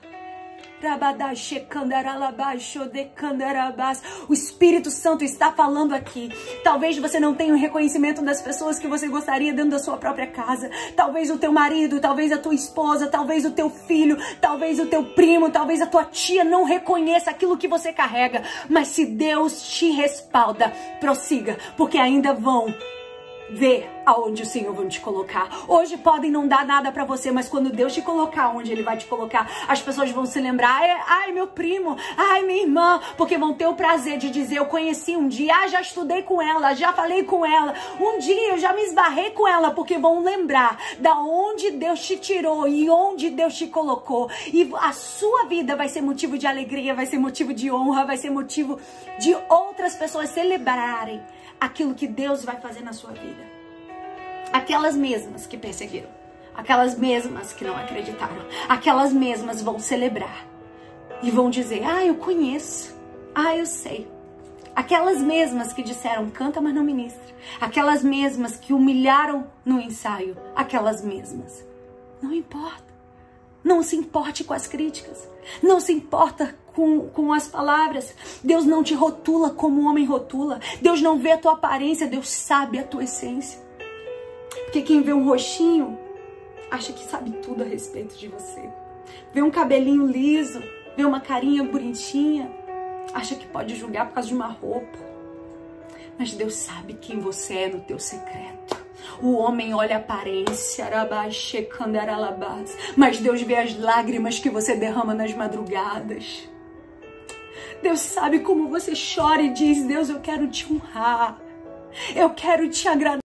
[4.29, 6.29] O Espírito Santo está falando aqui.
[6.63, 10.27] Talvez você não tenha o reconhecimento das pessoas que você gostaria dentro da sua própria
[10.27, 10.69] casa.
[10.95, 15.03] Talvez o teu marido, talvez a tua esposa, talvez o teu filho, talvez o teu
[15.03, 18.43] primo, talvez a tua tia não reconheça aquilo que você carrega.
[18.69, 22.73] Mas se Deus te respalda, prossiga, porque ainda vão
[23.49, 25.49] ver aonde o Senhor vai te colocar.
[25.67, 28.97] Hoje podem não dar nada para você, mas quando Deus te colocar onde Ele vai
[28.97, 33.37] te colocar, as pessoas vão se lembrar, ai, ai, meu primo, ai, minha irmã, porque
[33.37, 36.73] vão ter o prazer de dizer, eu conheci um dia, ah, já estudei com ela,
[36.73, 40.77] já falei com ela, um dia eu já me esbarrei com ela, porque vão lembrar
[40.99, 44.29] da onde Deus te tirou e onde Deus te colocou.
[44.47, 48.17] E a sua vida vai ser motivo de alegria, vai ser motivo de honra, vai
[48.17, 48.79] ser motivo
[49.19, 51.21] de outras pessoas celebrarem
[51.59, 53.43] aquilo que Deus vai fazer na sua vida.
[54.53, 56.09] Aquelas mesmas que perseguiram,
[56.53, 60.45] aquelas mesmas que não acreditaram, aquelas mesmas vão celebrar
[61.21, 62.95] e vão dizer: Ah, eu conheço,
[63.33, 64.07] ah, eu sei.
[64.75, 67.23] Aquelas mesmas que disseram canta, mas não ministra.
[67.61, 70.35] Aquelas mesmas que humilharam no ensaio.
[70.53, 71.65] Aquelas mesmas.
[72.21, 72.84] Não importa.
[73.65, 75.27] Não se importe com as críticas.
[75.63, 78.13] Não se importa com, com as palavras.
[78.43, 80.59] Deus não te rotula como o homem rotula.
[80.79, 83.59] Deus não vê a tua aparência, Deus sabe a tua essência.
[84.65, 85.97] Porque quem vê um roxinho
[86.69, 88.69] acha que sabe tudo a respeito de você.
[89.33, 90.61] Vê um cabelinho liso,
[90.95, 92.51] vê uma carinha bonitinha,
[93.15, 94.99] acha que pode julgar por causa de uma roupa.
[96.19, 98.84] Mas Deus sabe quem você é no teu secreto.
[99.21, 100.89] O homem olha a aparência,
[102.95, 106.49] mas Deus vê as lágrimas que você derrama nas madrugadas.
[107.81, 111.39] Deus sabe como você chora e diz: Deus, eu quero te honrar.
[112.15, 113.19] Eu quero te agradar.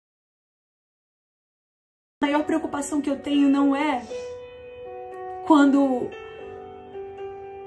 [2.23, 4.03] A maior preocupação que eu tenho não é
[5.47, 6.11] quando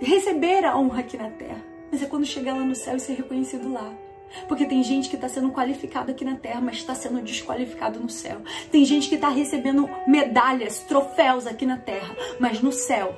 [0.01, 3.13] receber a honra aqui na terra, mas é quando chegar lá no céu e ser
[3.13, 4.08] reconhecido lá.
[4.47, 8.09] Porque tem gente que está sendo qualificado aqui na terra, mas está sendo desqualificado no
[8.09, 8.41] céu.
[8.71, 13.17] Tem gente que está recebendo medalhas, troféus aqui na terra, mas no céu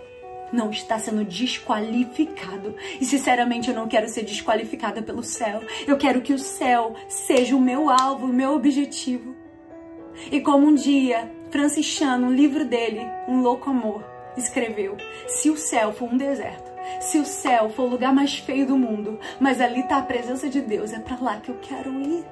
[0.52, 2.76] não está sendo desqualificado.
[3.00, 5.62] E sinceramente eu não quero ser desqualificada pelo céu.
[5.88, 9.36] Eu quero que o céu seja o meu alvo, o meu objetivo.
[10.32, 14.04] E como um dia Francis Chan, no livro dele, Um Louco Amor,
[14.38, 14.98] escreveu:
[15.28, 18.78] Se o céu for um deserto, se o céu for o lugar mais feio do
[18.78, 22.26] mundo, mas ali está a presença de Deus, é para lá que eu quero ir.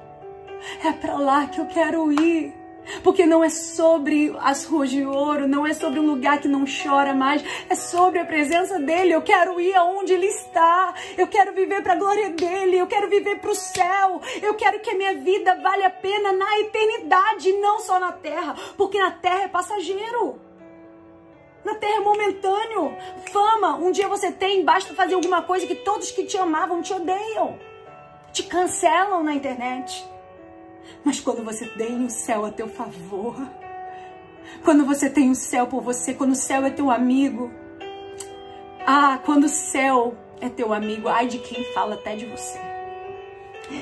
[0.84, 2.54] É para lá que eu quero ir.
[3.02, 6.64] Porque não é sobre as ruas de ouro, não é sobre um lugar que não
[6.64, 9.12] chora mais, é sobre a presença dele.
[9.12, 13.08] Eu quero ir aonde ele está, eu quero viver para a glória dele, eu quero
[13.08, 17.52] viver para o céu, eu quero que a minha vida vale a pena na eternidade,
[17.54, 20.49] não só na terra, porque na terra é passageiro.
[21.64, 22.96] Na terra é momentâneo.
[23.30, 26.92] Fama, um dia você tem, basta fazer alguma coisa que todos que te amavam te
[26.92, 27.58] odeiam.
[28.32, 30.04] Te cancelam na internet.
[31.04, 33.36] Mas quando você tem o céu a teu favor,
[34.64, 37.50] quando você tem o céu por você, quando o céu é teu amigo,
[38.86, 42.58] ah, quando o céu é teu amigo, ai de quem fala até de você.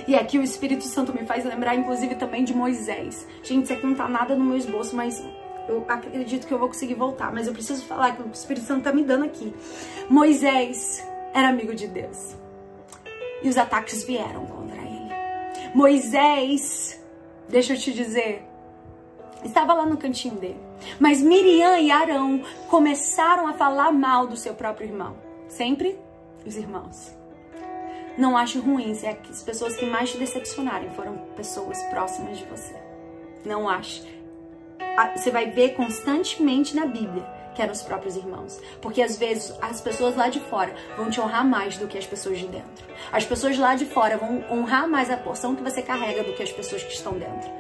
[0.06, 3.26] E aqui o Espírito Santo me faz lembrar, inclusive, também de Moisés.
[3.42, 5.24] Gente, isso aqui não tá nada no meu esboço, mas
[5.68, 8.84] eu acredito que eu vou conseguir voltar, mas eu preciso falar que o Espírito Santo
[8.84, 9.54] tá me dando aqui.
[10.08, 12.36] Moisés era amigo de Deus.
[13.42, 15.12] E os ataques vieram contra ele.
[15.74, 17.00] Moisés,
[17.48, 18.44] deixa eu te dizer,
[19.44, 20.60] estava lá no cantinho dele.
[20.98, 25.16] Mas Miriam e Arão começaram a falar mal do seu próprio irmão.
[25.48, 25.98] Sempre
[26.46, 27.16] os irmãos.
[28.16, 32.44] Não acho ruim se é as pessoas que mais te decepcionarem foram pessoas próximas de
[32.46, 32.74] você.
[33.44, 34.04] Não acho
[35.16, 38.60] você vai ver constantemente na Bíblia que eram os próprios irmãos.
[38.80, 42.06] Porque às vezes as pessoas lá de fora vão te honrar mais do que as
[42.06, 42.86] pessoas de dentro.
[43.10, 46.42] As pessoas lá de fora vão honrar mais a porção que você carrega do que
[46.42, 47.50] as pessoas que estão dentro.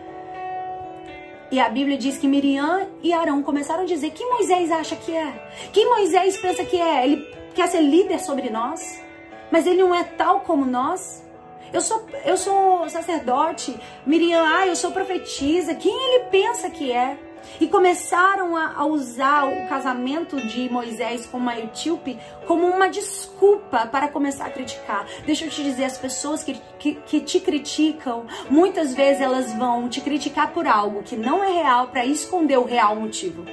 [1.50, 5.16] E a Bíblia diz que Miriam e Arão começaram a dizer: quem Moisés acha que
[5.16, 5.50] é?
[5.72, 7.04] Quem Moisés pensa que é?
[7.04, 9.02] Ele quer ser líder sobre nós?
[9.50, 11.24] Mas ele não é tal como nós?
[11.72, 15.74] Eu sou, eu sou sacerdote, Miriam, ah, eu sou profetisa.
[15.74, 17.18] Quem ele pensa que é?
[17.60, 23.86] E começaram a, a usar o casamento de Moisés com uma etíope como uma desculpa
[23.86, 25.06] para começar a criticar.
[25.24, 29.88] Deixa eu te dizer, as pessoas que, que, que te criticam, muitas vezes elas vão
[29.88, 33.44] te criticar por algo que não é real para esconder o real motivo.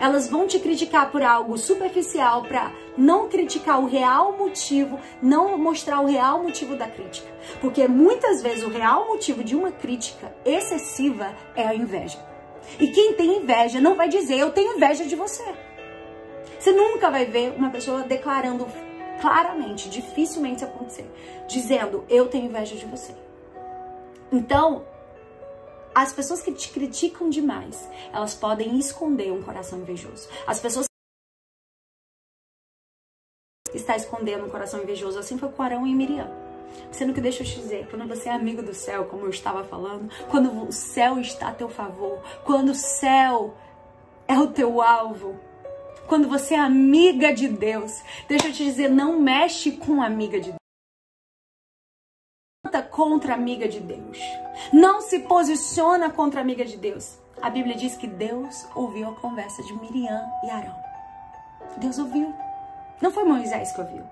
[0.00, 6.00] Elas vão te criticar por algo superficial para não criticar o real motivo, não mostrar
[6.00, 7.28] o real motivo da crítica.
[7.60, 12.18] Porque muitas vezes o real motivo de uma crítica excessiva é a inveja.
[12.78, 15.44] E quem tem inveja não vai dizer eu tenho inveja de você.
[16.58, 18.66] Você nunca vai ver uma pessoa declarando
[19.20, 21.10] claramente, dificilmente isso acontecer,
[21.46, 23.14] dizendo eu tenho inveja de você.
[24.30, 24.84] Então,
[25.94, 30.28] as pessoas que te criticam demais, elas podem esconder um coração invejoso.
[30.46, 30.87] As pessoas
[33.74, 36.30] está escondendo um coração invejoso, assim foi com Arão e Miriam.
[36.90, 39.64] Sendo que deixa eu te dizer, quando você é amigo do céu, como eu estava
[39.64, 43.54] falando, quando o céu está a teu favor, quando o céu
[44.26, 45.38] é o teu alvo,
[46.06, 50.50] quando você é amiga de Deus, deixa eu te dizer, não mexe com amiga de
[50.50, 50.58] Deus.
[52.90, 54.18] Contra amiga de Deus.
[54.72, 57.18] Não se posiciona contra amiga de Deus.
[57.40, 60.74] A Bíblia diz que Deus ouviu a conversa de Miriam e Arão.
[61.76, 62.34] Deus ouviu.
[63.00, 64.04] Não foi Moisés que ouviu.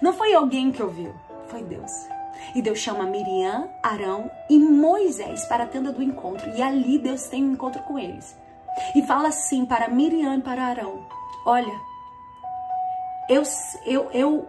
[0.00, 1.14] Não foi alguém que ouviu
[1.50, 2.08] foi Deus.
[2.54, 6.48] E Deus chama Miriam, Arão e Moisés para a tenda do encontro.
[6.56, 8.36] E ali Deus tem um encontro com eles.
[8.94, 11.04] E fala assim para Miriam e para Arão:
[11.44, 11.74] Olha,
[13.28, 13.42] eu,
[13.84, 14.48] eu, eu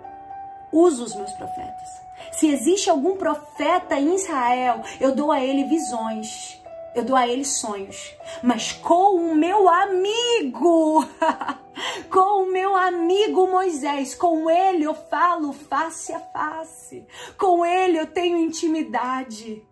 [0.71, 2.01] uso os meus profetas.
[2.31, 6.61] Se existe algum profeta em Israel, eu dou a ele visões.
[6.93, 8.15] Eu dou a ele sonhos.
[8.43, 11.05] Mas com o meu amigo.
[12.09, 17.05] Com o meu amigo Moisés, com ele eu falo face a face.
[17.37, 19.63] Com ele eu tenho intimidade.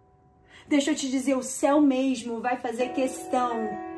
[0.67, 3.89] Deixa eu te dizer, o céu mesmo vai fazer questão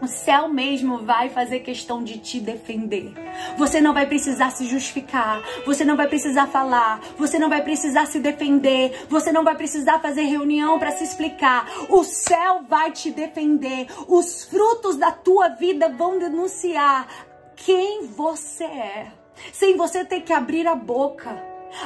[0.00, 3.12] o céu mesmo vai fazer questão de te defender.
[3.58, 8.06] Você não vai precisar se justificar, você não vai precisar falar, você não vai precisar
[8.06, 11.70] se defender, você não vai precisar fazer reunião para se explicar.
[11.90, 13.88] O céu vai te defender.
[14.08, 17.29] Os frutos da tua vida vão denunciar
[17.64, 19.12] quem você é,
[19.52, 21.30] sem você ter que abrir a boca.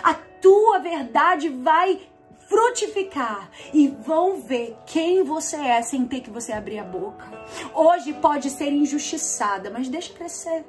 [0.03, 2.01] A tua verdade vai
[2.49, 7.27] frutificar e vão ver quem você é sem ter que você abrir a boca.
[7.75, 10.65] Hoje pode ser injustiçada, mas deixa crescer,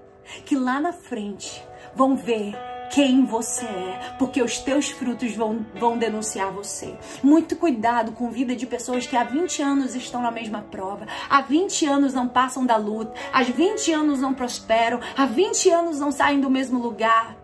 [0.46, 2.56] que lá na frente vão ver
[2.92, 6.96] quem você é, porque os teus frutos vão, vão denunciar você.
[7.24, 11.42] Muito cuidado com vida de pessoas que há 20 anos estão na mesma prova, há
[11.42, 16.12] 20 anos não passam da luta, há 20 anos não prosperam, há 20 anos não
[16.12, 17.38] saem do mesmo lugar.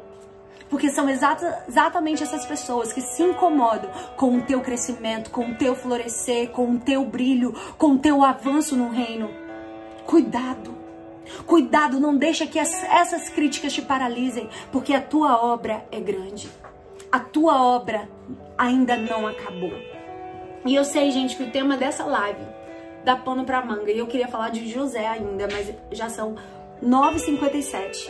[0.70, 5.56] Porque são exata, exatamente essas pessoas que se incomodam com o teu crescimento, com o
[5.56, 9.30] teu florescer, com o teu brilho, com o teu avanço no reino.
[10.06, 10.81] Cuidado.
[11.46, 16.50] Cuidado, não deixa que essas críticas te paralisem, porque a tua obra é grande.
[17.12, 18.08] A tua obra
[18.58, 19.74] ainda não acabou.
[20.66, 22.42] E eu sei, gente, que o tema dessa live
[23.04, 23.92] dá pano pra manga.
[23.92, 26.36] E eu queria falar de José ainda, mas já são
[26.84, 28.10] 9h57.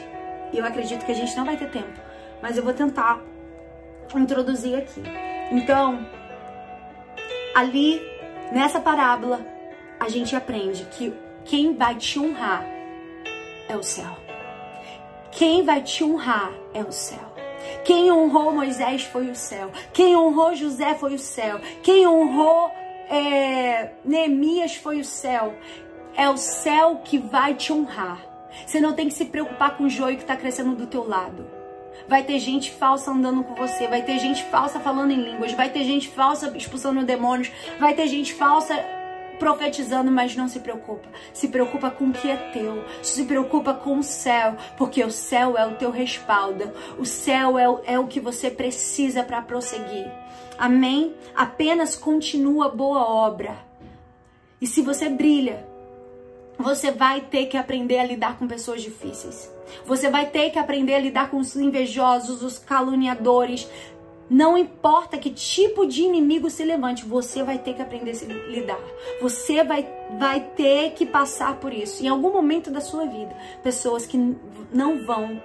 [0.54, 2.00] E eu acredito que a gente não vai ter tempo.
[2.42, 3.22] Mas eu vou tentar
[4.16, 5.02] introduzir aqui.
[5.52, 6.06] Então,
[7.56, 8.02] ali,
[8.52, 9.40] nessa parábola,
[10.00, 11.14] a gente aprende que
[11.46, 12.66] quem vai te honrar
[13.72, 14.18] é o céu.
[15.32, 17.32] Quem vai te honrar é o céu.
[17.86, 19.72] Quem honrou Moisés foi o céu.
[19.94, 21.60] Quem honrou José foi o céu.
[21.82, 22.70] Quem honrou
[23.10, 25.54] é, Neemias foi o céu.
[26.16, 28.20] É o céu que vai te honrar.
[28.66, 31.48] Você não tem que se preocupar com o joio que está crescendo do teu lado.
[32.08, 35.70] Vai ter gente falsa andando com você, vai ter gente falsa falando em línguas, vai
[35.70, 38.76] ter gente falsa expulsando demônios, vai ter gente falsa
[39.42, 41.10] profetizando, mas não se preocupa.
[41.34, 42.86] Se preocupa com o que é teu.
[43.02, 46.72] Se preocupa com o céu, porque o céu é o teu respaldo.
[47.00, 50.08] O céu é o, é o que você precisa para prosseguir.
[50.60, 51.16] Amém?
[51.36, 53.58] Apenas continua boa obra.
[54.62, 55.66] E se você brilha,
[56.60, 59.52] você vai ter que aprender a lidar com pessoas difíceis.
[59.86, 63.68] Você vai ter que aprender a lidar com os invejosos, os caluniadores,
[64.32, 68.26] não importa que tipo de inimigo se levante, você vai ter que aprender a se
[68.26, 68.80] lidar.
[69.22, 69.86] Você vai,
[70.18, 72.02] vai ter que passar por isso.
[72.02, 74.18] Em algum momento da sua vida, pessoas que
[74.72, 75.44] não vão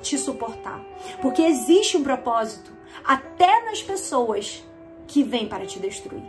[0.00, 0.82] te suportar.
[1.20, 2.72] Porque existe um propósito
[3.04, 4.64] até nas pessoas
[5.06, 6.24] que vêm para te destruir.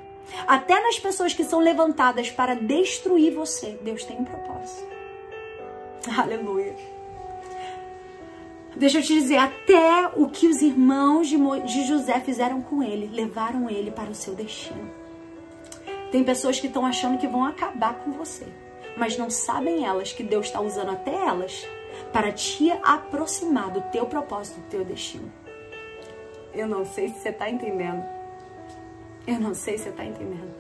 [0.46, 4.92] Até nas pessoas que são levantadas para destruir você, Deus tem um propósito.
[6.20, 6.76] Aleluia.
[8.76, 12.82] Deixa eu te dizer, até o que os irmãos de, Mo, de José fizeram com
[12.82, 14.90] ele, levaram ele para o seu destino.
[16.12, 18.48] Tem pessoas que estão achando que vão acabar com você,
[18.98, 21.68] mas não sabem elas que Deus está usando até elas
[22.12, 25.32] para te aproximar do teu propósito, do teu destino.
[26.52, 28.04] Eu não sei se você está entendendo.
[29.26, 30.54] Eu não sei se você está entendendo.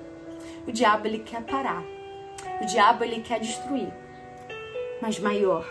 [0.68, 1.84] O diabo ele quer parar.
[2.61, 3.91] O diabo ele quer destruir.
[5.01, 5.68] Mas maior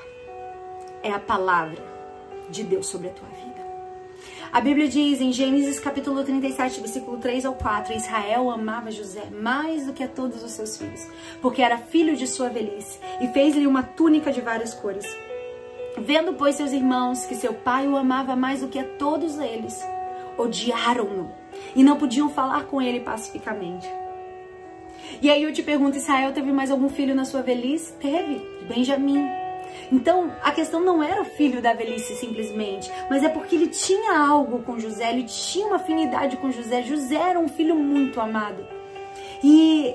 [1.03, 1.92] é a palavra
[2.53, 3.63] de Deus sobre a tua vida.
[4.53, 9.87] A Bíblia diz em Gênesis capítulo 37, versículo 3 ao 4, Israel amava José mais
[9.87, 11.09] do que a todos os seus filhos,
[11.41, 15.07] porque era filho de sua velhice, e fez-lhe uma túnica de várias cores.
[15.97, 19.83] Vendo, pois, seus irmãos que seu pai o amava mais do que a todos eles,
[20.37, 21.33] odiaram-no
[21.75, 23.89] e não podiam falar com ele pacificamente.
[25.21, 27.95] E aí eu te pergunto, Israel teve mais algum filho na sua velhice?
[27.95, 29.42] Teve, Benjamim.
[29.91, 34.19] Então, a questão não era o filho da velhice simplesmente, mas é porque ele tinha
[34.19, 36.83] algo com José, ele tinha uma afinidade com José.
[36.83, 38.67] José era um filho muito amado.
[39.43, 39.95] E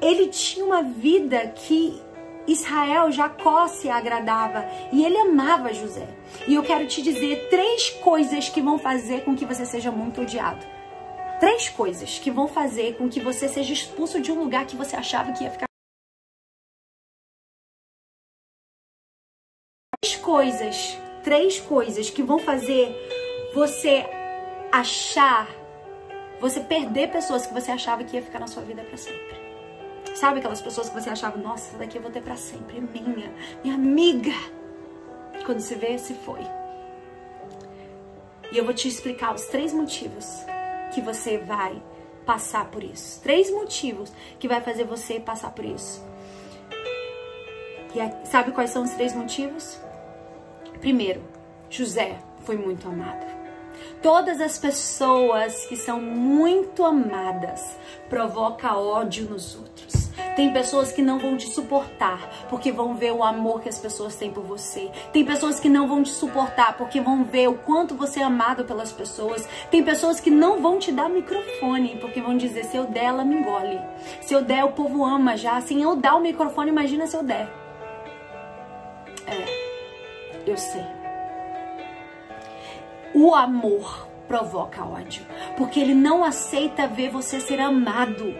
[0.00, 2.00] ele tinha uma vida que
[2.46, 6.08] Israel, Jacó se agradava e ele amava José.
[6.46, 10.22] E eu quero te dizer três coisas que vão fazer com que você seja muito
[10.22, 10.66] odiado.
[11.38, 14.96] Três coisas que vão fazer com que você seja expulso de um lugar que você
[14.96, 15.71] achava que ia ficar
[20.32, 22.96] coisas, três coisas que vão fazer
[23.54, 24.02] você
[24.72, 25.46] achar,
[26.40, 29.36] você perder pessoas que você achava que ia ficar na sua vida para sempre.
[30.14, 32.80] Sabe aquelas pessoas que você achava, nossa, essa daqui eu vou ter para sempre, é
[32.80, 33.30] minha,
[33.62, 34.32] minha amiga.
[35.44, 36.40] Quando se vê, se foi.
[38.50, 40.26] E eu vou te explicar os três motivos
[40.94, 41.82] que você vai
[42.24, 43.20] passar por isso.
[43.20, 46.02] Três motivos que vai fazer você passar por isso.
[47.94, 49.78] E sabe quais são os três motivos?
[50.82, 51.22] Primeiro,
[51.70, 53.24] José foi muito amado.
[54.02, 57.78] Todas as pessoas que são muito amadas
[58.10, 60.10] provoca ódio nos outros.
[60.34, 64.16] Tem pessoas que não vão te suportar porque vão ver o amor que as pessoas
[64.16, 64.90] têm por você.
[65.12, 68.64] Tem pessoas que não vão te suportar porque vão ver o quanto você é amado
[68.64, 69.48] pelas pessoas.
[69.70, 73.24] Tem pessoas que não vão te dar microfone porque vão dizer se eu der ela
[73.24, 73.78] me engole.
[74.20, 75.60] Se eu der o povo ama já.
[75.60, 77.48] Se eu dar o microfone, imagina se eu der.
[79.28, 79.61] É.
[80.46, 80.84] Eu sei.
[83.14, 85.26] O amor provoca ódio,
[85.56, 88.34] porque ele não aceita ver você ser amado.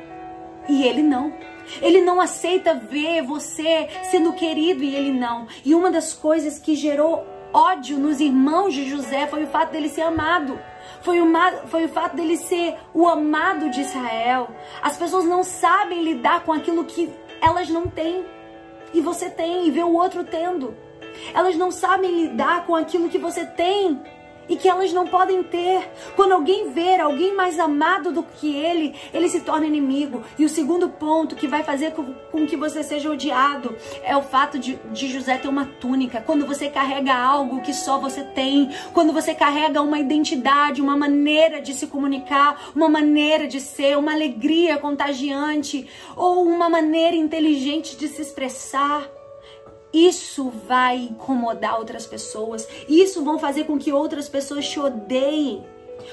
[0.69, 1.33] E ele não.
[1.81, 5.47] Ele não aceita ver você sendo querido e ele não.
[5.65, 9.89] E uma das coisas que gerou ódio nos irmãos de José foi o fato dele
[9.89, 10.59] ser amado.
[11.03, 11.27] Foi o,
[11.67, 14.49] foi o fato dele ser o amado de Israel.
[14.81, 18.25] As pessoas não sabem lidar com aquilo que elas não têm.
[18.95, 20.75] E você tem, e vê o outro tendo.
[21.35, 24.01] Elas não sabem lidar com aquilo que você tem
[24.49, 25.91] e que elas não podem ter.
[26.17, 30.23] Quando alguém ver alguém mais amado do que ele, ele se torna inimigo.
[30.39, 34.59] E o segundo ponto que vai fazer com, que você seja odiado é o fato
[34.59, 36.21] de, de José ter uma túnica.
[36.21, 41.61] Quando você carrega algo que só você tem, quando você carrega uma identidade, uma maneira
[41.61, 48.09] de se comunicar, uma maneira de ser, uma alegria contagiante ou uma maneira inteligente de
[48.09, 49.22] se expressar.
[49.93, 52.67] Isso vai incomodar outras pessoas.
[52.89, 55.65] Isso vão fazer com que outras pessoas te odeiem.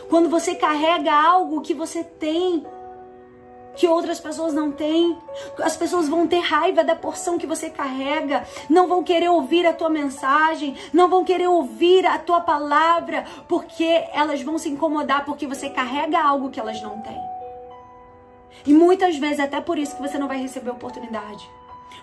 [0.09, 2.65] Quando você carrega algo que você tem,
[3.75, 5.17] que outras pessoas não têm,
[5.63, 9.73] as pessoas vão ter raiva da porção que você carrega, não vão querer ouvir a
[9.73, 15.47] tua mensagem, não vão querer ouvir a tua palavra, porque elas vão se incomodar porque
[15.47, 17.21] você carrega algo que elas não têm.
[18.65, 21.49] E muitas vezes até por isso que você não vai receber oportunidade.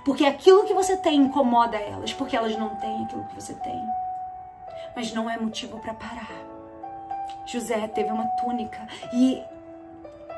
[0.07, 3.85] Porque aquilo que você tem incomoda elas, porque elas não têm aquilo que você tem.
[4.95, 6.31] Mas não é motivo para parar.
[7.45, 9.43] José teve uma túnica e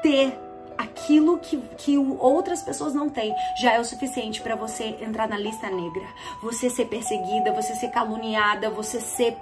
[0.01, 0.41] ter
[0.79, 5.37] aquilo que, que outras pessoas não têm já é o suficiente para você entrar na
[5.37, 6.09] lista negra.
[6.43, 9.37] Você ser perseguida, você ser caluniada, você ser,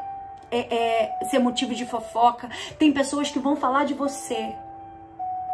[0.51, 2.51] é, é, ser motivo de fofoca.
[2.81, 4.57] Tem pessoas que vão falar de você,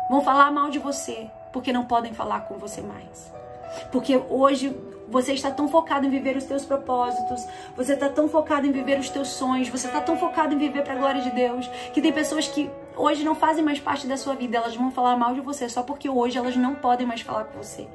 [0.09, 3.42] vão falar mal de você, porque não podem falar com você mais.
[3.91, 4.75] Porque hoje
[5.09, 7.47] você está tão focado em viver os teus propósitos,
[7.77, 10.83] você está tão focado em viver os teus sonhos, você está tão focado em viver
[10.83, 14.17] para a glória de Deus, que tem pessoas que hoje não fazem mais parte da
[14.17, 17.21] sua vida, elas vão falar mal de você só porque hoje elas não podem mais
[17.21, 17.87] falar com você.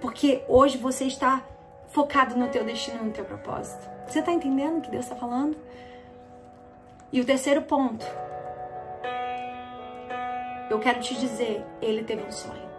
[0.00, 1.42] Porque hoje você está
[1.88, 3.88] focado no teu destino, no teu propósito.
[4.06, 5.56] Você está entendendo o que Deus está falando?
[7.12, 8.06] E o terceiro ponto,
[10.70, 12.70] eu quero te dizer, ele teve um sonho.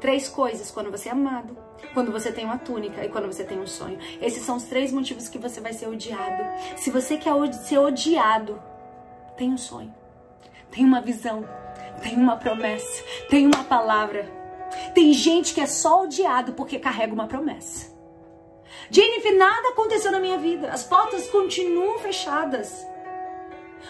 [0.00, 1.56] Três coisas quando você é amado,
[1.92, 3.98] quando você tem uma túnica e quando você tem um sonho.
[4.20, 6.44] Esses são os três motivos que você vai ser odiado.
[6.76, 8.60] Se você quer ser odiado,
[9.36, 9.94] tem um sonho,
[10.70, 11.44] tem uma visão,
[12.02, 14.28] tem uma promessa, tem uma palavra.
[14.94, 17.90] Tem gente que é só odiado porque carrega uma promessa.
[18.90, 20.70] Jennifer, nada aconteceu na minha vida.
[20.70, 22.86] As portas continuam fechadas.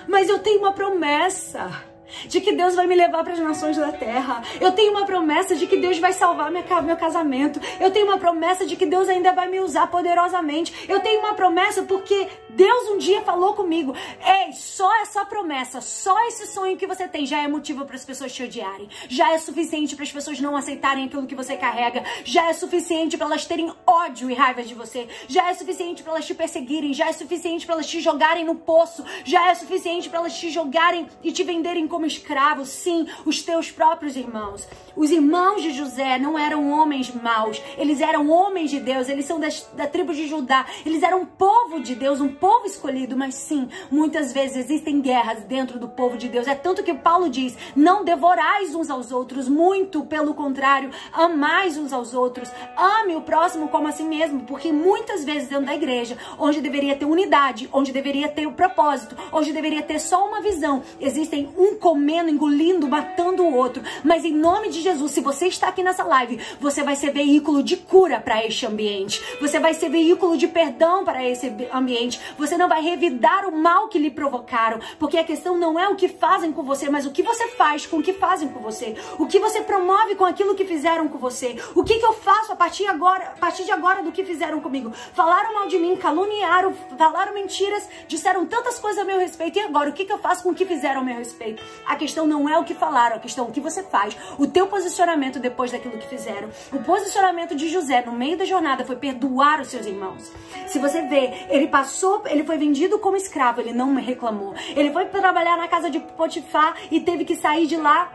[0.09, 1.89] Mas eu tenho uma promessa
[2.26, 4.42] de que Deus vai me levar para as nações da terra.
[4.61, 7.61] Eu tenho uma promessa de que Deus vai salvar minha, meu casamento.
[7.78, 10.72] Eu tenho uma promessa de que Deus ainda vai me usar poderosamente.
[10.88, 13.94] Eu tenho uma promessa porque Deus um dia falou comigo:
[14.24, 18.04] Ei, só essa promessa, só esse sonho que você tem já é motivo para as
[18.04, 18.88] pessoas te odiarem.
[19.08, 22.02] Já é suficiente para as pessoas não aceitarem aquilo que você carrega.
[22.24, 25.08] Já é suficiente para elas terem ódio e raiva de você.
[25.28, 26.92] Já é suficiente para elas te perseguirem.
[26.92, 29.04] Já é suficiente para elas te jogarem no poço.
[29.24, 33.42] Já é suficiente para elas te jogarem e te venderem como como escravos, sim, os
[33.42, 34.66] teus próprios irmãos.
[34.96, 39.38] Os irmãos de José não eram homens maus, eles eram homens de Deus, eles são
[39.38, 43.34] das, da tribo de Judá, eles eram um povo de Deus, um povo escolhido, mas
[43.34, 46.48] sim, muitas vezes existem guerras dentro do povo de Deus.
[46.48, 51.92] É tanto que Paulo diz: não devorais uns aos outros, muito pelo contrário, amais uns
[51.92, 56.16] aos outros, ame o próximo como a si mesmo, porque muitas vezes dentro da igreja,
[56.38, 60.82] onde deveria ter unidade, onde deveria ter o propósito, onde deveria ter só uma visão,
[60.98, 63.82] existem um comendo, engolindo, matando o outro.
[64.05, 67.64] Mas em nome de Jesus, se você está aqui nessa live, você vai ser veículo
[67.64, 69.20] de cura para este ambiente.
[69.41, 72.20] Você vai ser veículo de perdão para esse ambiente.
[72.38, 75.97] Você não vai revidar o mal que lhe provocaram, porque a questão não é o
[75.97, 78.95] que fazem com você, mas o que você faz com o que fazem com você.
[79.18, 81.57] O que você promove com aquilo que fizeram com você.
[81.74, 84.61] O que, que eu faço a partir agora, a partir de agora do que fizeram
[84.61, 84.93] comigo?
[85.12, 89.59] Falaram mal de mim, caluniaram, falaram mentiras, disseram tantas coisas a meu respeito.
[89.59, 91.61] E agora, o que, que eu faço com o que fizeram a meu respeito?
[91.87, 94.16] A questão não é o que falaram, a questão é o que você faz.
[94.39, 96.49] O teu posicionamento depois daquilo que fizeram.
[96.72, 100.31] O posicionamento de José no meio da jornada foi perdoar os seus irmãos.
[100.66, 104.55] Se você vê, ele passou, ele foi vendido como escravo, ele não reclamou.
[104.76, 108.12] Ele foi trabalhar na casa de Potifar e teve que sair de lá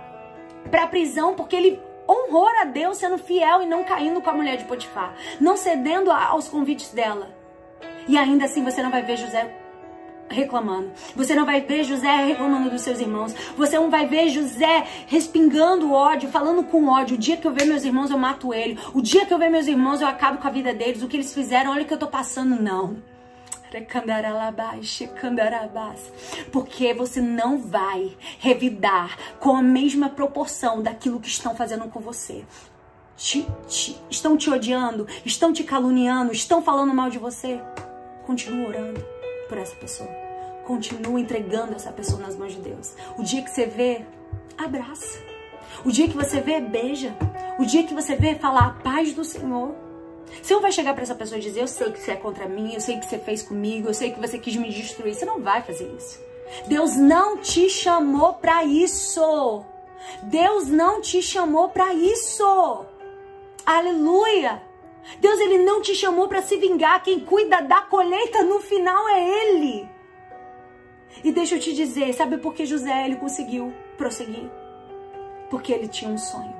[0.69, 4.57] para prisão porque ele honrou a Deus sendo fiel e não caindo com a mulher
[4.57, 7.29] de Potifar, não cedendo aos convites dela.
[8.07, 9.64] E ainda assim você não vai ver José
[10.29, 10.91] reclamando.
[11.15, 13.33] Você não vai ver José reclamando dos seus irmãos.
[13.57, 17.15] Você não vai ver José respingando ódio, falando com ódio.
[17.15, 18.79] O dia que eu ver meus irmãos, eu mato ele.
[18.93, 21.03] O dia que eu ver meus irmãos, eu acabo com a vida deles.
[21.03, 22.61] O que eles fizeram, olha o que eu tô passando.
[22.61, 22.97] Não.
[26.51, 32.45] Porque você não vai revidar com a mesma proporção daquilo que estão fazendo com você.
[33.17, 37.61] Te, te, estão te odiando, estão te caluniando, estão falando mal de você.
[38.25, 39.14] Continua orando
[39.47, 40.09] por essa pessoa.
[40.65, 42.93] Continua entregando essa pessoa nas mãos de Deus.
[43.17, 44.01] O dia que você vê,
[44.57, 45.19] abraça.
[45.83, 47.15] O dia que você vê, beija.
[47.59, 49.75] O dia que você vê, fala a paz do Senhor.
[50.41, 52.47] Você não vai chegar para essa pessoa e dizer: Eu sei que você é contra
[52.47, 55.13] mim, eu sei que você fez comigo, eu sei que você quis me destruir.
[55.13, 56.19] Você não vai fazer isso.
[56.67, 59.63] Deus não te chamou para isso.
[60.23, 62.85] Deus não te chamou para isso.
[63.65, 64.61] Aleluia.
[65.19, 67.03] Deus ele não te chamou para se vingar.
[67.03, 69.89] Quem cuida da colheita no final é ele.
[71.23, 74.49] E deixa eu te dizer, sabe por que José ele conseguiu prosseguir?
[75.49, 76.55] Porque ele tinha um sonho.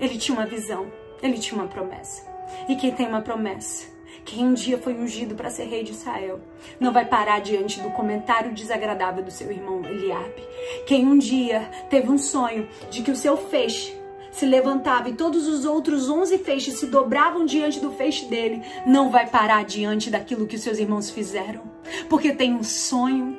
[0.00, 0.90] Ele tinha uma visão,
[1.22, 2.22] ele tinha uma promessa.
[2.68, 3.86] E quem tem uma promessa,
[4.24, 6.40] quem um dia foi ungido para ser rei de Israel,
[6.80, 10.42] não vai parar diante do comentário desagradável do seu irmão Eliabe.
[10.86, 13.96] Quem um dia teve um sonho de que o seu feixe
[14.34, 19.10] se levantava e todos os outros onze feixes se dobravam diante do feixe dele, não
[19.10, 21.62] vai parar diante daquilo que os seus irmãos fizeram,
[22.08, 23.38] porque tem um sonho.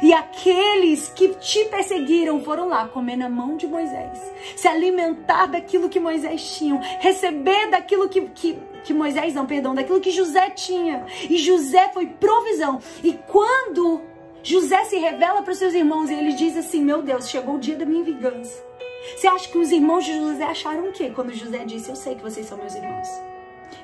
[0.00, 4.16] E aqueles que te perseguiram foram lá comer na mão de Moisés,
[4.54, 10.00] se alimentar daquilo que Moisés tinha, receber daquilo que, que, que Moisés, não, perdão, daquilo
[10.00, 11.04] que José tinha.
[11.28, 12.80] E José foi provisão.
[13.02, 14.00] E quando
[14.44, 17.60] José se revela para os seus irmãos e ele diz assim: Meu Deus, chegou o
[17.60, 18.71] dia da minha vingança.
[19.16, 22.14] Você acha que os irmãos de José acharam o quê quando José disse: Eu sei
[22.14, 23.08] que vocês são meus irmãos?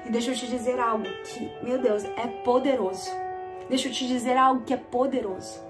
[0.04, 3.10] E deixa eu te dizer algo que, meu Deus, é poderoso.
[3.68, 5.60] Deixa eu te dizer algo que é poderoso.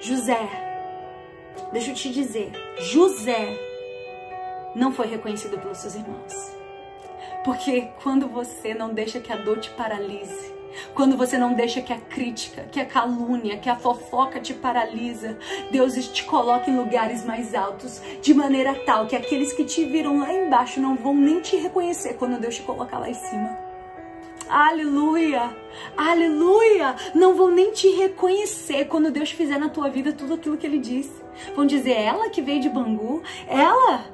[0.00, 0.48] José,
[1.72, 3.56] deixa eu te dizer, José
[4.74, 6.34] não foi reconhecido pelos seus irmãos.
[7.44, 10.52] Porque quando você não deixa que a dor te paralise,
[10.94, 15.38] quando você não deixa que a crítica, que a calúnia, que a fofoca te paralisa,
[15.70, 20.18] Deus te coloca em lugares mais altos, de maneira tal que aqueles que te viram
[20.18, 23.72] lá embaixo não vão nem te reconhecer quando Deus te colocar lá em cima.
[24.48, 25.56] Aleluia!
[25.96, 26.94] Aleluia!
[27.14, 30.78] Não vão nem te reconhecer quando Deus fizer na tua vida tudo aquilo que Ele
[30.78, 31.22] disse.
[31.54, 34.04] Vão dizer, ela que veio de Bangu, ela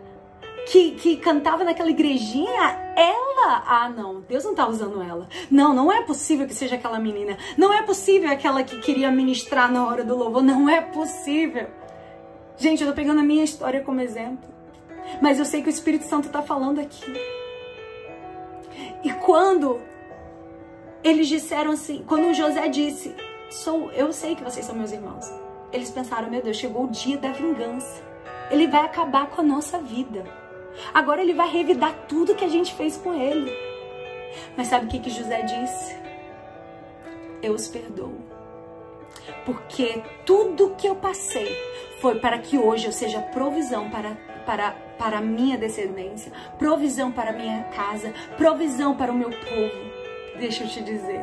[0.70, 3.62] que, que cantava naquela igrejinha, ela.
[3.66, 5.26] Ah, não, Deus não tá usando ela.
[5.50, 7.38] Não, não é possível que seja aquela menina.
[7.56, 10.42] Não é possível aquela que queria ministrar na hora do louvor.
[10.42, 11.68] Não é possível.
[12.58, 14.48] Gente, eu tô pegando a minha história como exemplo.
[15.22, 17.14] Mas eu sei que o Espírito Santo tá falando aqui.
[19.02, 19.80] E quando
[21.02, 23.14] eles disseram assim, quando José disse,
[23.48, 25.32] sou, eu sei que vocês são meus irmãos.
[25.72, 28.02] Eles pensaram, meu Deus, chegou o dia da vingança.
[28.50, 30.24] Ele vai acabar com a nossa vida.
[30.92, 33.52] Agora ele vai revidar tudo que a gente fez com ele.
[34.56, 35.96] Mas sabe o que, que José disse?
[37.42, 38.14] Eu os perdoo.
[39.44, 41.48] Porque tudo que eu passei
[42.00, 44.16] foi para que hoje eu seja provisão para,
[44.46, 50.38] para, para a minha descendência, provisão para a minha casa, provisão para o meu povo.
[50.38, 51.20] Deixa eu te dizer.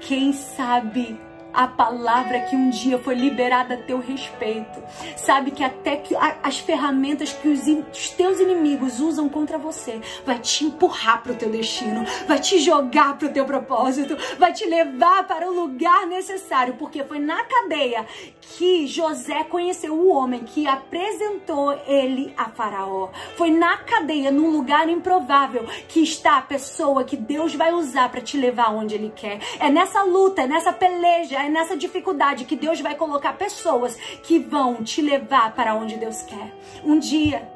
[0.00, 1.18] Quem sabe
[1.52, 4.82] a palavra que um dia foi liberada a teu respeito.
[5.16, 7.60] Sabe que até que as ferramentas que os,
[7.92, 12.58] os teus inimigos usam contra você vai te empurrar para o teu destino, vai te
[12.58, 17.42] jogar para o teu propósito, vai te levar para o lugar necessário, porque foi na
[17.44, 18.06] cadeia
[18.40, 23.10] que José conheceu o homem que apresentou ele a Faraó.
[23.36, 28.20] Foi na cadeia, num lugar improvável, que está a pessoa que Deus vai usar para
[28.20, 29.40] te levar onde ele quer.
[29.58, 34.38] É nessa luta, é nessa peleja, é nessa dificuldade que Deus vai colocar pessoas que
[34.38, 36.54] vão te levar para onde Deus quer.
[36.84, 37.48] Um dia,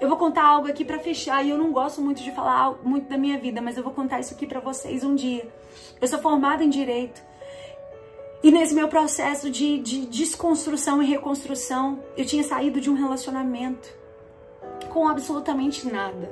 [0.00, 3.08] eu vou contar algo aqui para fechar e eu não gosto muito de falar muito
[3.08, 5.48] da minha vida, mas eu vou contar isso aqui para vocês um dia.
[6.00, 7.22] Eu sou formada em direito.
[8.42, 13.88] E nesse meu processo de, de desconstrução e reconstrução, eu tinha saído de um relacionamento
[14.88, 16.28] com absolutamente nada.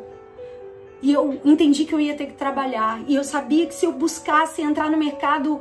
[1.01, 3.01] E eu entendi que eu ia ter que trabalhar.
[3.07, 5.61] E eu sabia que se eu buscasse entrar no mercado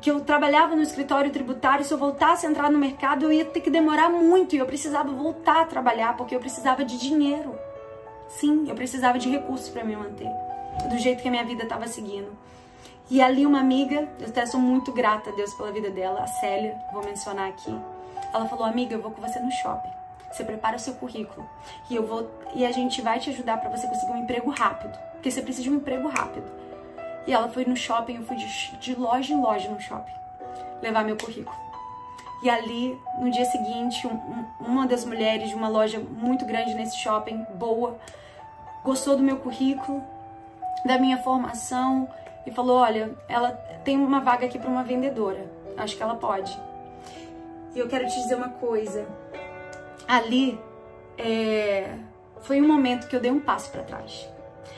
[0.00, 3.44] que eu trabalhava no escritório tributário, se eu voltasse a entrar no mercado, eu ia
[3.44, 7.58] ter que demorar muito e eu precisava voltar a trabalhar porque eu precisava de dinheiro.
[8.28, 10.28] Sim, eu precisava de recursos para me manter,
[10.90, 12.30] do jeito que a minha vida estava seguindo.
[13.08, 16.26] E ali uma amiga, eu até sou muito grata a Deus pela vida dela, a
[16.26, 17.74] Célia, vou mencionar aqui.
[18.34, 19.90] Ela falou: "Amiga, eu vou com você no shopping.
[20.32, 21.48] Você prepara o seu currículo
[21.88, 24.98] e eu vou e a gente vai te ajudar para você conseguir um emprego rápido,
[25.12, 26.65] porque você precisa de um emprego rápido."
[27.26, 30.16] E ela foi no shopping, eu fui de, de loja em loja no shopping
[30.82, 31.56] levar meu currículo.
[32.42, 36.74] E ali, no dia seguinte, um, um, uma das mulheres de uma loja muito grande
[36.74, 37.98] nesse shopping, boa,
[38.84, 40.02] gostou do meu currículo,
[40.84, 42.08] da minha formação
[42.46, 43.52] e falou: Olha, ela
[43.84, 46.56] tem uma vaga aqui para uma vendedora, acho que ela pode.
[47.74, 49.06] E eu quero te dizer uma coisa:
[50.06, 50.60] ali
[51.16, 51.98] é,
[52.42, 54.28] foi um momento que eu dei um passo para trás.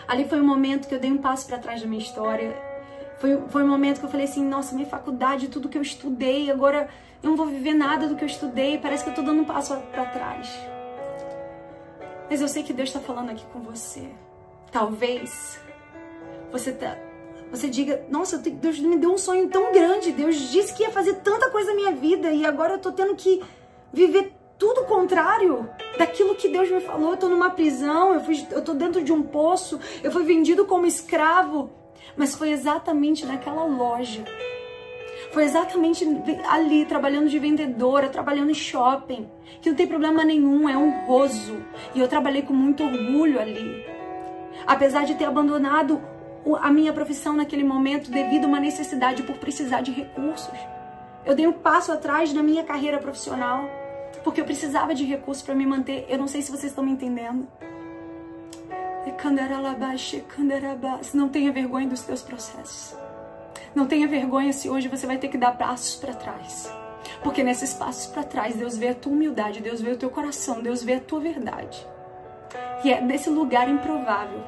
[0.09, 2.56] Ali foi um momento que eu dei um passo para trás da minha história.
[3.18, 6.50] Foi, foi um momento que eu falei assim: nossa, minha faculdade, tudo que eu estudei,
[6.50, 6.88] agora
[7.22, 9.44] eu não vou viver nada do que eu estudei, parece que eu tô dando um
[9.44, 10.48] passo para trás.
[12.30, 14.09] Mas eu sei que Deus está falando aqui com você.
[14.72, 15.61] Talvez
[16.50, 16.96] você tá,
[17.50, 20.12] você diga: Nossa, Deus me deu um sonho tão grande.
[20.12, 23.14] Deus disse que ia fazer tanta coisa na minha vida e agora eu tô tendo
[23.14, 23.42] que
[23.92, 27.12] viver tudo contrário daquilo que Deus me falou.
[27.12, 30.66] Eu tô numa prisão, eu, fui, eu tô dentro de um poço, eu fui vendido
[30.66, 31.70] como escravo.
[32.16, 34.24] Mas foi exatamente naquela loja.
[35.30, 36.04] Foi exatamente
[36.48, 39.28] ali, trabalhando de vendedora, trabalhando em shopping,
[39.61, 41.62] que não tem problema nenhum, é honroso.
[41.94, 43.84] E eu trabalhei com muito orgulho ali.
[44.66, 46.02] Apesar de ter abandonado
[46.61, 50.59] a minha profissão naquele momento devido a uma necessidade por precisar de recursos.
[51.24, 53.68] Eu dei um passo atrás na minha carreira profissional
[54.22, 56.06] porque eu precisava de recursos para me manter.
[56.08, 57.46] Eu não sei se vocês estão me entendendo.
[61.14, 62.96] Não tenha vergonha dos teus processos.
[63.74, 66.72] Não tenha vergonha se hoje você vai ter que dar passos para trás.
[67.22, 70.60] Porque nesses passos para trás, Deus vê a tua humildade, Deus vê o teu coração,
[70.60, 71.86] Deus vê a tua verdade.
[72.84, 74.40] E é nesse lugar improvável,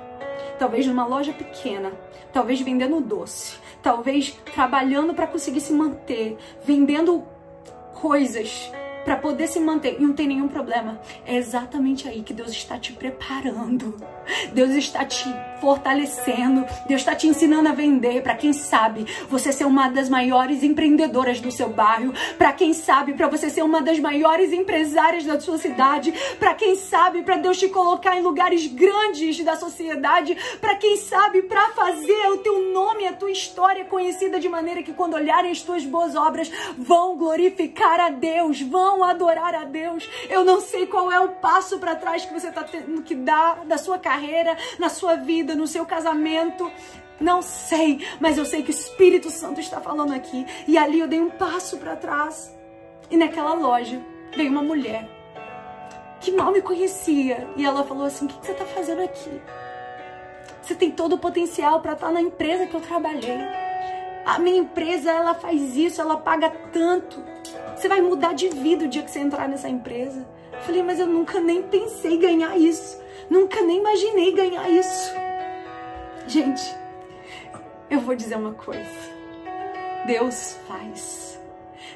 [0.58, 1.92] talvez numa loja pequena,
[2.32, 7.24] talvez vendendo doce, talvez trabalhando para conseguir se manter, vendendo
[8.00, 8.70] coisas
[9.11, 11.00] para poder se manter e não tem nenhum problema.
[11.26, 13.96] É exatamente aí que Deus está te preparando.
[14.52, 15.28] Deus está te
[15.61, 16.64] fortalecendo.
[16.86, 21.40] Deus está te ensinando a vender para quem sabe você ser uma das maiores empreendedoras
[21.40, 25.58] do seu bairro, para quem sabe para você ser uma das maiores empresárias da sua
[25.58, 30.96] cidade, para quem sabe para Deus te colocar em lugares grandes da sociedade, para quem
[30.96, 35.50] sabe para fazer o teu nome, a tua história conhecida de maneira que quando olharem
[35.50, 36.48] as tuas boas obras
[36.78, 40.09] vão glorificar a Deus, vão adorar a Deus.
[40.28, 43.64] Eu não sei qual é o passo para trás que você está tendo que dar
[43.64, 46.70] da sua carreira, na sua vida, no seu casamento.
[47.20, 50.46] Não sei, mas eu sei que o Espírito Santo está falando aqui.
[50.66, 52.57] E ali eu dei um passo para trás.
[53.11, 54.01] E naquela loja
[54.34, 55.09] veio uma mulher
[56.20, 57.48] que mal me conhecia.
[57.57, 59.40] E ela falou assim: O que você está fazendo aqui?
[60.62, 63.38] Você tem todo o potencial para estar na empresa que eu trabalhei.
[64.24, 67.22] A minha empresa, ela faz isso, ela paga tanto.
[67.81, 70.28] Você vai mudar de vida o dia que você entrar nessa empresa.
[70.53, 73.01] Eu falei, mas eu nunca nem pensei ganhar isso.
[73.31, 75.14] Nunca nem imaginei ganhar isso.
[76.26, 76.62] Gente,
[77.89, 78.85] eu vou dizer uma coisa.
[80.07, 81.41] Deus faz.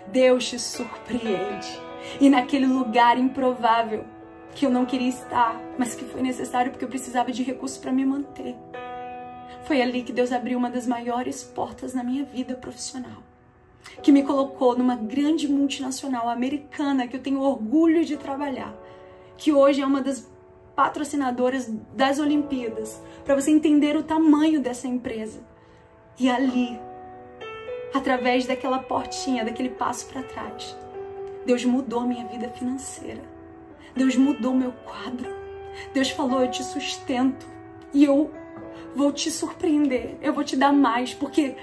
[0.06, 1.78] Deus te surpreende.
[2.18, 4.06] E naquele lugar improvável
[4.54, 7.92] que eu não queria estar, mas que foi necessário porque eu precisava de recursos para
[7.92, 8.56] me manter.
[9.64, 13.33] Foi ali que Deus abriu uma das maiores portas na minha vida profissional.
[14.02, 18.74] Que me colocou numa grande multinacional americana que eu tenho orgulho de trabalhar.
[19.36, 20.30] Que hoje é uma das
[20.74, 23.00] patrocinadoras das Olimpíadas.
[23.24, 25.40] Para você entender o tamanho dessa empresa.
[26.18, 26.78] E ali,
[27.92, 30.76] através daquela portinha, daquele passo para trás,
[31.44, 33.22] Deus mudou minha vida financeira.
[33.96, 35.28] Deus mudou meu quadro.
[35.92, 37.46] Deus falou: Eu te sustento
[37.92, 38.30] e eu
[38.94, 40.16] vou te surpreender.
[40.20, 41.56] Eu vou te dar mais, porque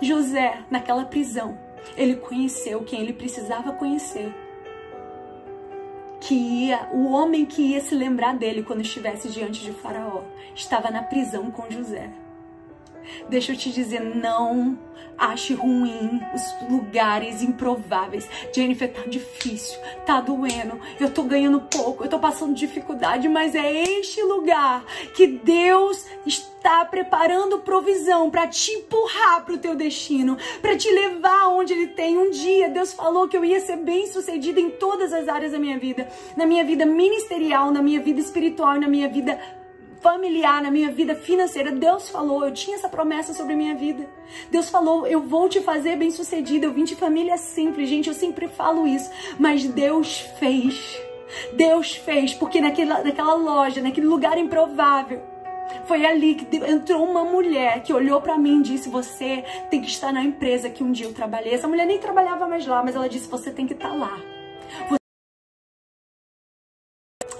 [0.00, 1.58] José, naquela prisão,
[1.96, 4.34] ele conheceu quem ele precisava conhecer.
[6.20, 10.22] Que ia, o homem que ia se lembrar dele quando estivesse diante de Faraó,
[10.54, 12.10] estava na prisão com José.
[13.28, 14.78] Deixa eu te dizer, não
[15.18, 18.28] ache ruim os lugares improváveis.
[18.54, 23.82] Jennifer, tá difícil, tá doendo, eu tô ganhando pouco, eu tô passando dificuldade, mas é
[23.98, 24.84] este lugar
[25.14, 31.72] que Deus está preparando provisão para te empurrar pro teu destino, para te levar onde
[31.72, 32.16] ele tem.
[32.16, 35.78] Um dia Deus falou que eu ia ser bem-sucedida em todas as áreas da minha
[35.78, 39.38] vida, na minha vida ministerial, na minha vida espiritual e na minha vida
[40.00, 41.70] familiar, na minha vida financeira.
[41.72, 44.08] Deus falou, eu tinha essa promessa sobre minha vida.
[44.50, 46.66] Deus falou, eu vou te fazer bem-sucedida.
[46.66, 51.00] Eu vim de família simples, gente, eu sempre falo isso, mas Deus fez.
[51.52, 55.22] Deus fez, porque naquela, naquela loja, naquele lugar improvável,
[55.84, 59.88] foi ali que entrou uma mulher que olhou para mim e disse: Você tem que
[59.88, 61.52] estar na empresa que um dia eu trabalhei.
[61.52, 64.18] Essa mulher nem trabalhava mais lá, mas ela disse: Você tem que estar lá.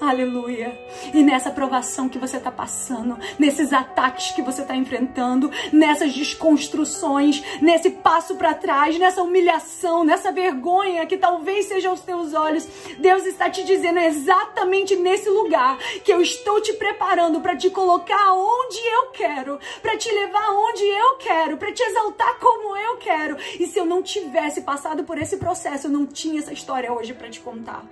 [0.00, 0.78] Aleluia.
[1.12, 7.42] E nessa provação que você está passando, nesses ataques que você está enfrentando, nessas desconstruções,
[7.60, 12.66] nesse passo para trás, nessa humilhação, nessa vergonha que talvez seja aos teus olhos,
[13.00, 18.34] Deus está te dizendo exatamente nesse lugar que eu estou te preparando para te colocar
[18.34, 23.36] onde eu quero, para te levar onde eu quero, para te exaltar como eu quero.
[23.58, 27.12] E se eu não tivesse passado por esse processo, eu não tinha essa história hoje
[27.14, 27.84] para te contar.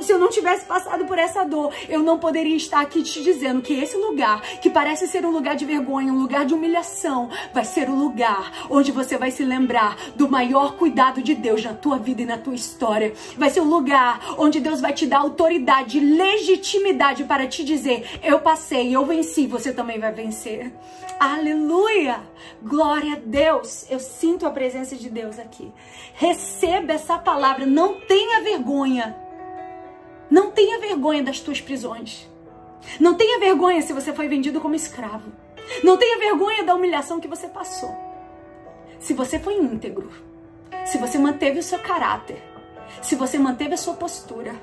[0.00, 3.60] Se eu não tivesse passado por essa dor, eu não poderia estar aqui te dizendo
[3.60, 7.64] que esse lugar, que parece ser um lugar de vergonha, um lugar de humilhação, vai
[7.64, 11.98] ser o lugar onde você vai se lembrar do maior cuidado de Deus na tua
[11.98, 13.12] vida e na tua história.
[13.36, 18.40] Vai ser o lugar onde Deus vai te dar autoridade, legitimidade para te dizer: eu
[18.40, 20.72] passei, eu venci, você também vai vencer.
[21.18, 22.20] Aleluia!
[22.62, 23.84] Glória a Deus!
[23.90, 25.72] Eu sinto a presença de Deus aqui.
[26.14, 29.27] Receba essa palavra, não tenha vergonha
[30.30, 32.28] não tenha vergonha das tuas prisões.
[33.00, 35.32] Não tenha vergonha se você foi vendido como escravo.
[35.82, 37.94] Não tenha vergonha da humilhação que você passou.
[38.98, 40.10] Se você foi íntegro,
[40.84, 42.42] se você manteve o seu caráter,
[43.02, 44.54] se você manteve a sua postura,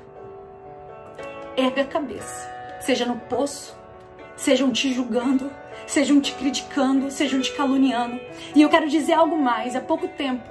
[1.56, 2.54] erga a cabeça.
[2.80, 3.76] Seja no poço,
[4.36, 5.50] sejam te julgando,
[5.86, 8.20] sejam te criticando, sejam te caluniando.
[8.54, 9.74] E eu quero dizer algo mais.
[9.74, 10.44] Há pouco tempo,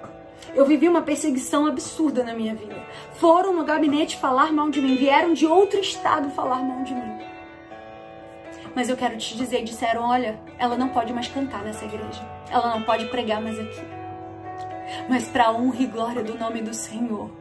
[0.54, 2.76] eu vivi uma perseguição absurda na minha vida.
[3.14, 7.20] Foram no gabinete falar mal de mim, vieram de outro estado falar mal de mim.
[8.76, 12.22] Mas eu quero te dizer, disseram, olha, ela não pode mais cantar nessa igreja.
[12.50, 13.82] Ela não pode pregar mais aqui.
[15.10, 17.32] Mas para honra e glória do nome do Senhor,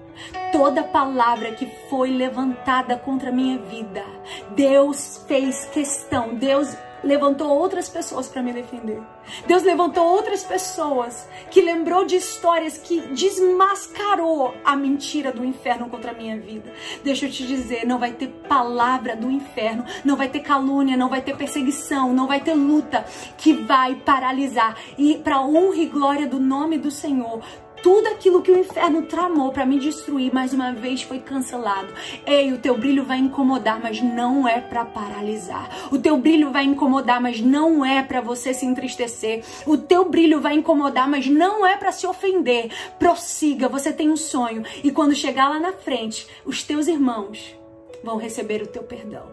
[0.52, 4.04] toda palavra que foi levantada contra a minha vida,
[4.50, 9.00] Deus fez questão, Deus levantou outras pessoas para me defender.
[9.46, 16.10] Deus levantou outras pessoas que lembrou de histórias que desmascarou a mentira do inferno contra
[16.10, 16.72] a minha vida.
[17.02, 21.08] Deixa eu te dizer, não vai ter palavra do inferno, não vai ter calúnia, não
[21.08, 23.04] vai ter perseguição, não vai ter luta
[23.36, 24.76] que vai paralisar.
[24.98, 27.42] E para honra e glória do nome do Senhor,
[27.84, 31.92] tudo aquilo que o inferno tramou para me destruir, mais uma vez foi cancelado.
[32.24, 35.68] Ei, o teu brilho vai incomodar, mas não é para paralisar.
[35.92, 39.44] O teu brilho vai incomodar, mas não é para você se entristecer.
[39.66, 42.70] O teu brilho vai incomodar, mas não é para se ofender.
[42.98, 47.54] Prossiga, você tem um sonho e quando chegar lá na frente, os teus irmãos
[48.02, 49.26] vão receber o teu perdão.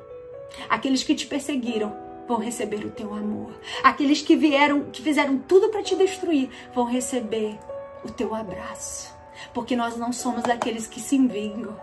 [0.68, 1.95] Aqueles que te perseguiram
[2.28, 3.53] vão receber o teu amor.
[3.82, 7.57] Aqueles que vieram, que fizeram tudo para te destruir, vão receber
[8.03, 9.14] o teu abraço.
[9.53, 11.76] Porque nós não somos daqueles que se vingam.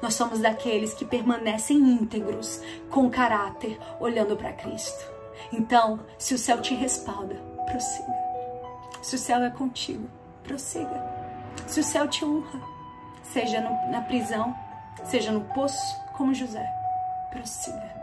[0.00, 2.60] Nós somos daqueles que permanecem íntegros,
[2.90, 5.12] com caráter, olhando para Cristo.
[5.52, 7.36] Então, se o céu te respalda,
[7.66, 8.14] prossiga.
[9.02, 10.08] Se o céu é contigo,
[10.42, 11.02] prossiga.
[11.66, 12.60] Se o céu te honra,
[13.22, 14.56] seja no, na prisão,
[15.04, 16.66] seja no poço, como José,
[17.30, 17.94] prossiga.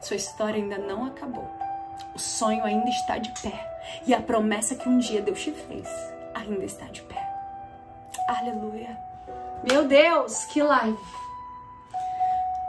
[0.00, 1.48] Sua história ainda não acabou.
[2.14, 3.78] O sonho ainda está de pé.
[4.06, 5.88] E a promessa que um dia Deus te fez
[6.40, 7.26] ainda está de pé.
[8.28, 8.98] Aleluia.
[9.68, 10.98] Meu Deus, que live.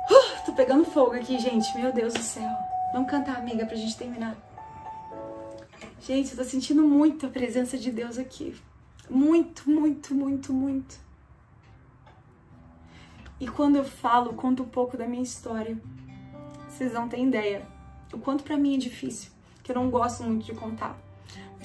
[0.09, 1.77] Uh, tô pegando fogo aqui, gente.
[1.77, 2.49] Meu Deus do céu.
[2.93, 4.35] Vamos cantar, amiga, pra gente terminar.
[6.01, 8.55] Gente, eu tô sentindo muito a presença de Deus aqui.
[9.09, 10.99] Muito, muito, muito, muito.
[13.39, 15.77] E quando eu falo, conto um pouco da minha história,
[16.67, 17.65] vocês não têm ideia
[18.13, 19.31] o quanto para mim é difícil,
[19.63, 20.97] que eu não gosto muito de contar.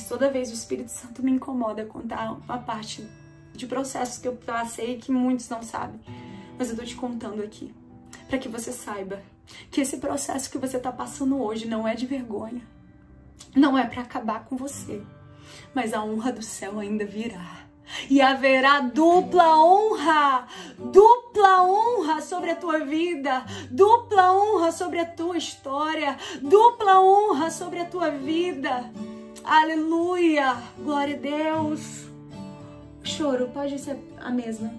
[0.08, 3.06] Toda vez o Espírito Santo me incomoda contar uma parte
[3.52, 6.00] de processos que eu passei que muitos não sabem.
[6.58, 7.74] Mas eu tô te contando aqui,
[8.28, 9.22] para que você saiba
[9.70, 12.62] que esse processo que você tá passando hoje não é de vergonha.
[13.54, 15.02] Não é para acabar com você,
[15.74, 17.64] mas a honra do céu ainda virá.
[18.08, 20.46] E haverá dupla honra,
[20.78, 27.80] dupla honra sobre a tua vida, dupla honra sobre a tua história, dupla honra sobre
[27.80, 28.90] a tua vida.
[29.44, 30.56] Aleluia!
[30.78, 32.06] Glória a Deus!
[33.02, 34.72] Choro, pode ser a mesma.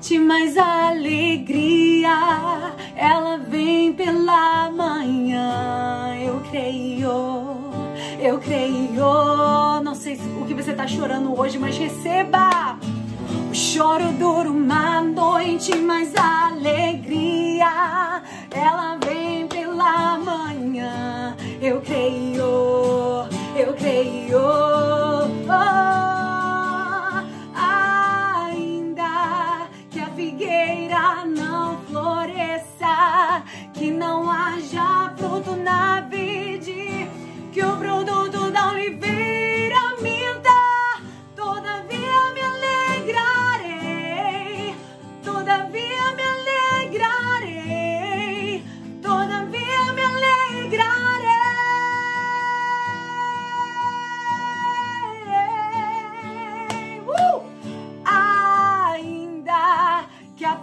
[0.00, 2.16] De mais alegria,
[2.96, 6.16] ela vem pela manhã.
[6.18, 7.10] Eu creio,
[8.18, 9.82] eu creio.
[9.82, 12.78] Não sei o que você está chorando hoje, mas receba.
[13.50, 19.63] O choro dura uma noite, mas a alegria ela vem pela
[20.18, 21.36] manhã.
[21.60, 24.38] Eu creio, eu creio.
[25.46, 25.50] Oh,
[27.54, 37.08] ainda que a figueira não floresça, que não haja fruto na vide,
[37.52, 39.43] que o produto da oliveira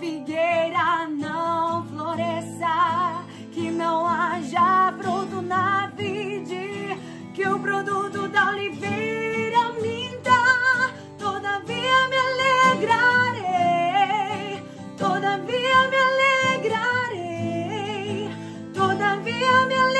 [0.01, 6.97] figueira não floresça, que não haja fruto na vide,
[7.35, 10.31] que o produto da oliveira minta,
[11.19, 12.17] todavia me
[12.79, 13.83] alegrarei,
[14.97, 17.51] todavia me alegrarei,
[18.73, 19.90] todavia me alegrarei.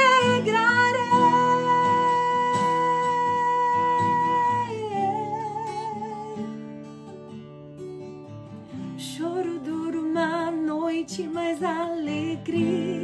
[11.02, 13.01] Noite, mas a alegria.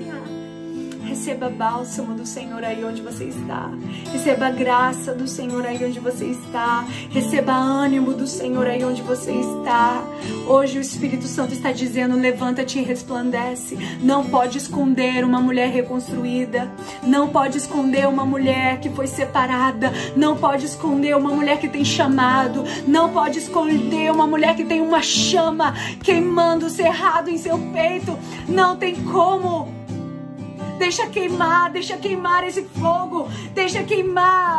[1.27, 3.69] Receba bálsamo do Senhor aí onde você está.
[4.13, 6.87] Receba graça do Senhor aí onde você está.
[7.09, 10.07] Receba ânimo do Senhor aí onde você está.
[10.47, 13.77] Hoje o Espírito Santo está dizendo: levanta-te e resplandece.
[14.01, 16.71] Não pode esconder uma mulher reconstruída.
[17.03, 19.91] Não pode esconder uma mulher que foi separada.
[20.15, 22.63] Não pode esconder uma mulher que tem chamado.
[22.87, 28.17] Não pode esconder uma mulher que tem uma chama queimando cerrado em seu peito.
[28.47, 29.76] Não tem como.
[30.77, 33.27] Deixa queimar, deixa queimar esse fogo.
[33.53, 34.57] Deixa queimar.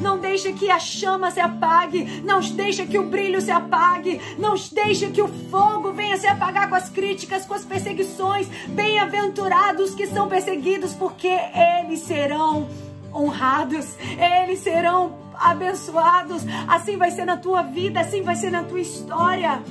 [0.00, 2.22] Não deixa que a chama se apague.
[2.24, 4.20] Não deixa que o brilho se apague.
[4.38, 8.46] Não deixa que o fogo venha se apagar com as críticas, com as perseguições.
[8.68, 11.38] Bem-aventurados que são perseguidos, porque
[11.80, 12.68] eles serão
[13.14, 13.96] honrados.
[14.00, 16.42] Eles serão abençoados.
[16.68, 19.62] Assim vai ser na tua vida, assim vai ser na tua história.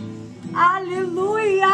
[0.53, 1.67] Aleluia!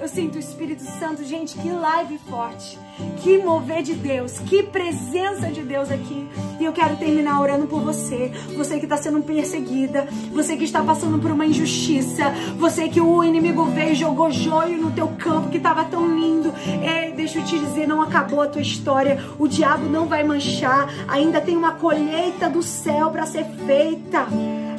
[0.00, 2.78] Eu sinto o Espírito Santo, gente, que live forte,
[3.22, 6.28] que mover de Deus, que presença de Deus aqui.
[6.60, 10.82] E eu quero terminar orando por você, você que está sendo perseguida, você que está
[10.82, 15.50] passando por uma injustiça, você que o inimigo veio e jogou joio no teu campo
[15.50, 16.52] que estava tão lindo.
[16.66, 20.88] Ei, deixa eu te dizer, não acabou a tua história, o diabo não vai manchar,
[21.08, 24.28] ainda tem uma colheita do céu para ser feita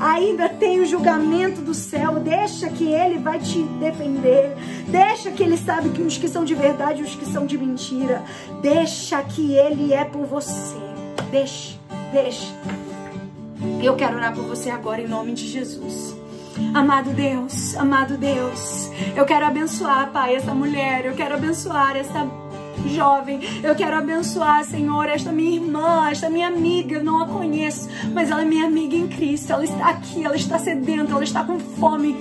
[0.04, 2.20] ainda tem o julgamento do céu.
[2.20, 4.56] Deixa que ele vai te defender.
[4.88, 7.58] Deixa que ele sabe que os que são de verdade e os que são de
[7.58, 8.24] mentira.
[8.62, 10.78] Deixa que ele é por você.
[11.32, 11.78] Deixa,
[12.12, 12.48] deixa.
[13.82, 16.16] Eu quero orar por você agora em nome de Jesus.
[16.74, 22.28] Amado Deus, amado Deus, eu quero abençoar, Pai, essa mulher, eu quero abençoar essa
[22.88, 23.40] jovem.
[23.64, 26.96] Eu quero abençoar, Senhor, esta minha irmã, esta minha amiga.
[26.96, 29.52] Eu não a conheço, mas ela é minha amiga em Cristo.
[29.52, 32.18] Ela está aqui, ela está sedenta, ela está com fome.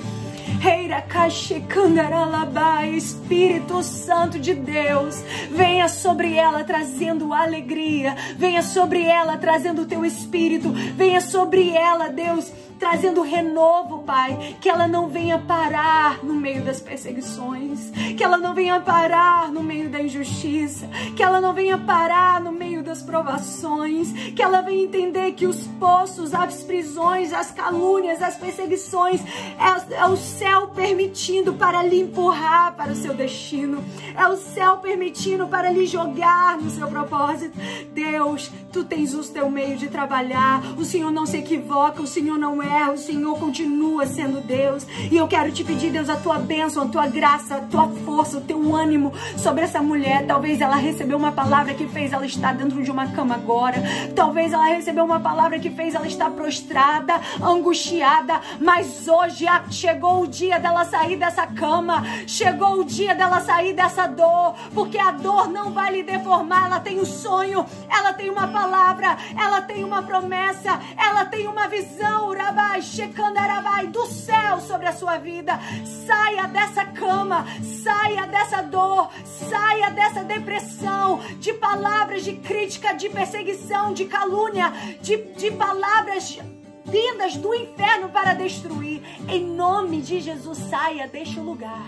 [2.87, 5.17] Espírito Santo de Deus,
[5.51, 12.09] venha sobre ela trazendo alegria, venha sobre ela trazendo o teu espírito, venha sobre ela,
[12.11, 12.53] Deus,
[12.83, 14.57] trazendo renovo, Pai.
[14.61, 19.63] Que ela não venha parar no meio das perseguições, que ela não venha parar no
[19.63, 24.83] meio da injustiça, que ela não venha parar no meio das provações, que ela venha
[24.83, 31.55] entender que os poços, as prisões, as calúnias, as perseguições é, é o céu permitindo
[31.55, 33.85] para lhe empurrar para o seu destino,
[34.17, 37.57] é o céu permitindo para lhe jogar no seu propósito.
[37.93, 42.37] Deus, tu tens o teu meio de trabalhar, o Senhor não se equivoca, o Senhor
[42.37, 44.87] não é o Senhor continua sendo Deus.
[45.11, 48.39] E eu quero te pedir, Deus, a tua bênção, a tua graça, a tua força,
[48.39, 50.27] o teu ânimo sobre essa mulher.
[50.27, 53.83] Talvez ela recebeu uma palavra que fez ela estar dentro de uma cama agora.
[54.15, 58.41] Talvez ela recebeu uma palavra que fez ela estar prostrada, angustiada.
[58.61, 62.03] Mas hoje chegou o dia dela sair dessa cama.
[62.27, 64.55] Chegou o dia dela sair dessa dor.
[64.75, 66.67] Porque a dor não vai lhe deformar.
[66.67, 71.69] Ela tem um sonho, ela tem uma palavra, ela tem uma promessa, ela tem uma
[71.69, 72.29] visão.
[72.29, 75.59] Uraba Shekandarabai, do céu sobre a sua vida.
[76.07, 77.47] Saia dessa cama,
[77.83, 85.17] saia dessa dor, saia dessa depressão, de palavras de crítica, de perseguição, de calúnia, de,
[85.35, 86.39] de palavras
[86.85, 89.03] vindas do inferno para destruir.
[89.29, 91.87] Em nome de Jesus, saia deste lugar.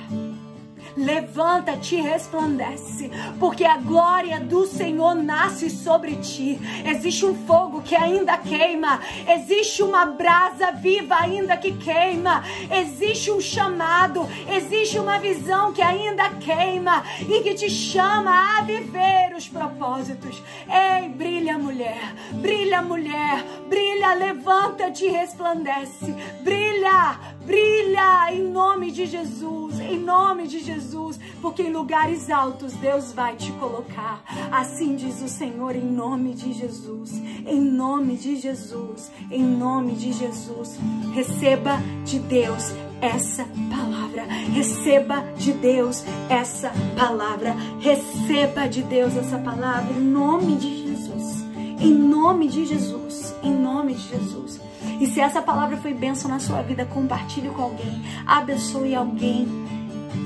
[0.96, 3.10] Levanta-te e resplandece,
[3.40, 6.58] porque a glória do Senhor nasce sobre ti.
[6.84, 13.40] Existe um fogo que ainda queima, existe uma brasa viva ainda que queima, existe um
[13.40, 20.40] chamado, existe uma visão que ainda queima e que te chama a viver os propósitos.
[20.68, 29.78] Ei, brilha, mulher, brilha, mulher, brilha, levanta-te e resplandece, brilha, brilha em nome de Jesus,
[29.80, 31.18] em nome de Jesus.
[31.40, 34.22] Porque em lugares altos Deus vai te colocar.
[34.50, 37.12] Assim diz o Senhor, em nome de Jesus,
[37.46, 40.78] em nome de Jesus, em nome de Jesus.
[41.12, 44.24] Receba de Deus essa palavra.
[44.24, 47.54] Receba de Deus essa palavra.
[47.80, 51.44] Receba de Deus essa palavra em nome de Jesus.
[51.80, 53.34] Em nome de Jesus.
[53.42, 54.60] Em nome de Jesus.
[55.00, 58.02] E se essa palavra foi bênção na sua vida, compartilhe com alguém.
[58.26, 59.46] Abençoe alguém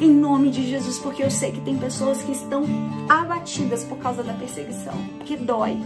[0.00, 2.64] em nome de Jesus, porque eu sei que tem pessoas que estão
[3.08, 5.76] abatidas por causa da perseguição, que dói,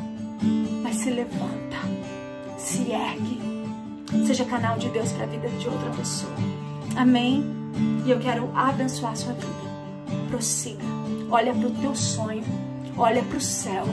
[0.82, 1.76] mas se levanta,
[2.58, 3.40] se ergue,
[4.26, 6.32] seja canal de Deus para a vida de outra pessoa.
[6.96, 7.44] Amém?
[8.04, 9.62] E eu quero abençoar a sua vida.
[10.28, 10.84] Prossiga,
[11.30, 12.44] olha para o teu sonho,
[12.96, 13.84] olha para o céu,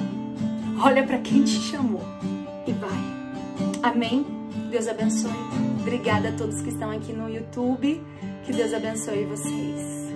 [0.83, 2.03] olha para quem te chamou
[2.67, 2.89] e vai.
[3.83, 4.38] Amém?
[4.69, 5.31] Deus abençoe.
[5.81, 8.01] Obrigada a todos que estão aqui no YouTube.
[8.45, 10.08] Que Deus abençoe vocês.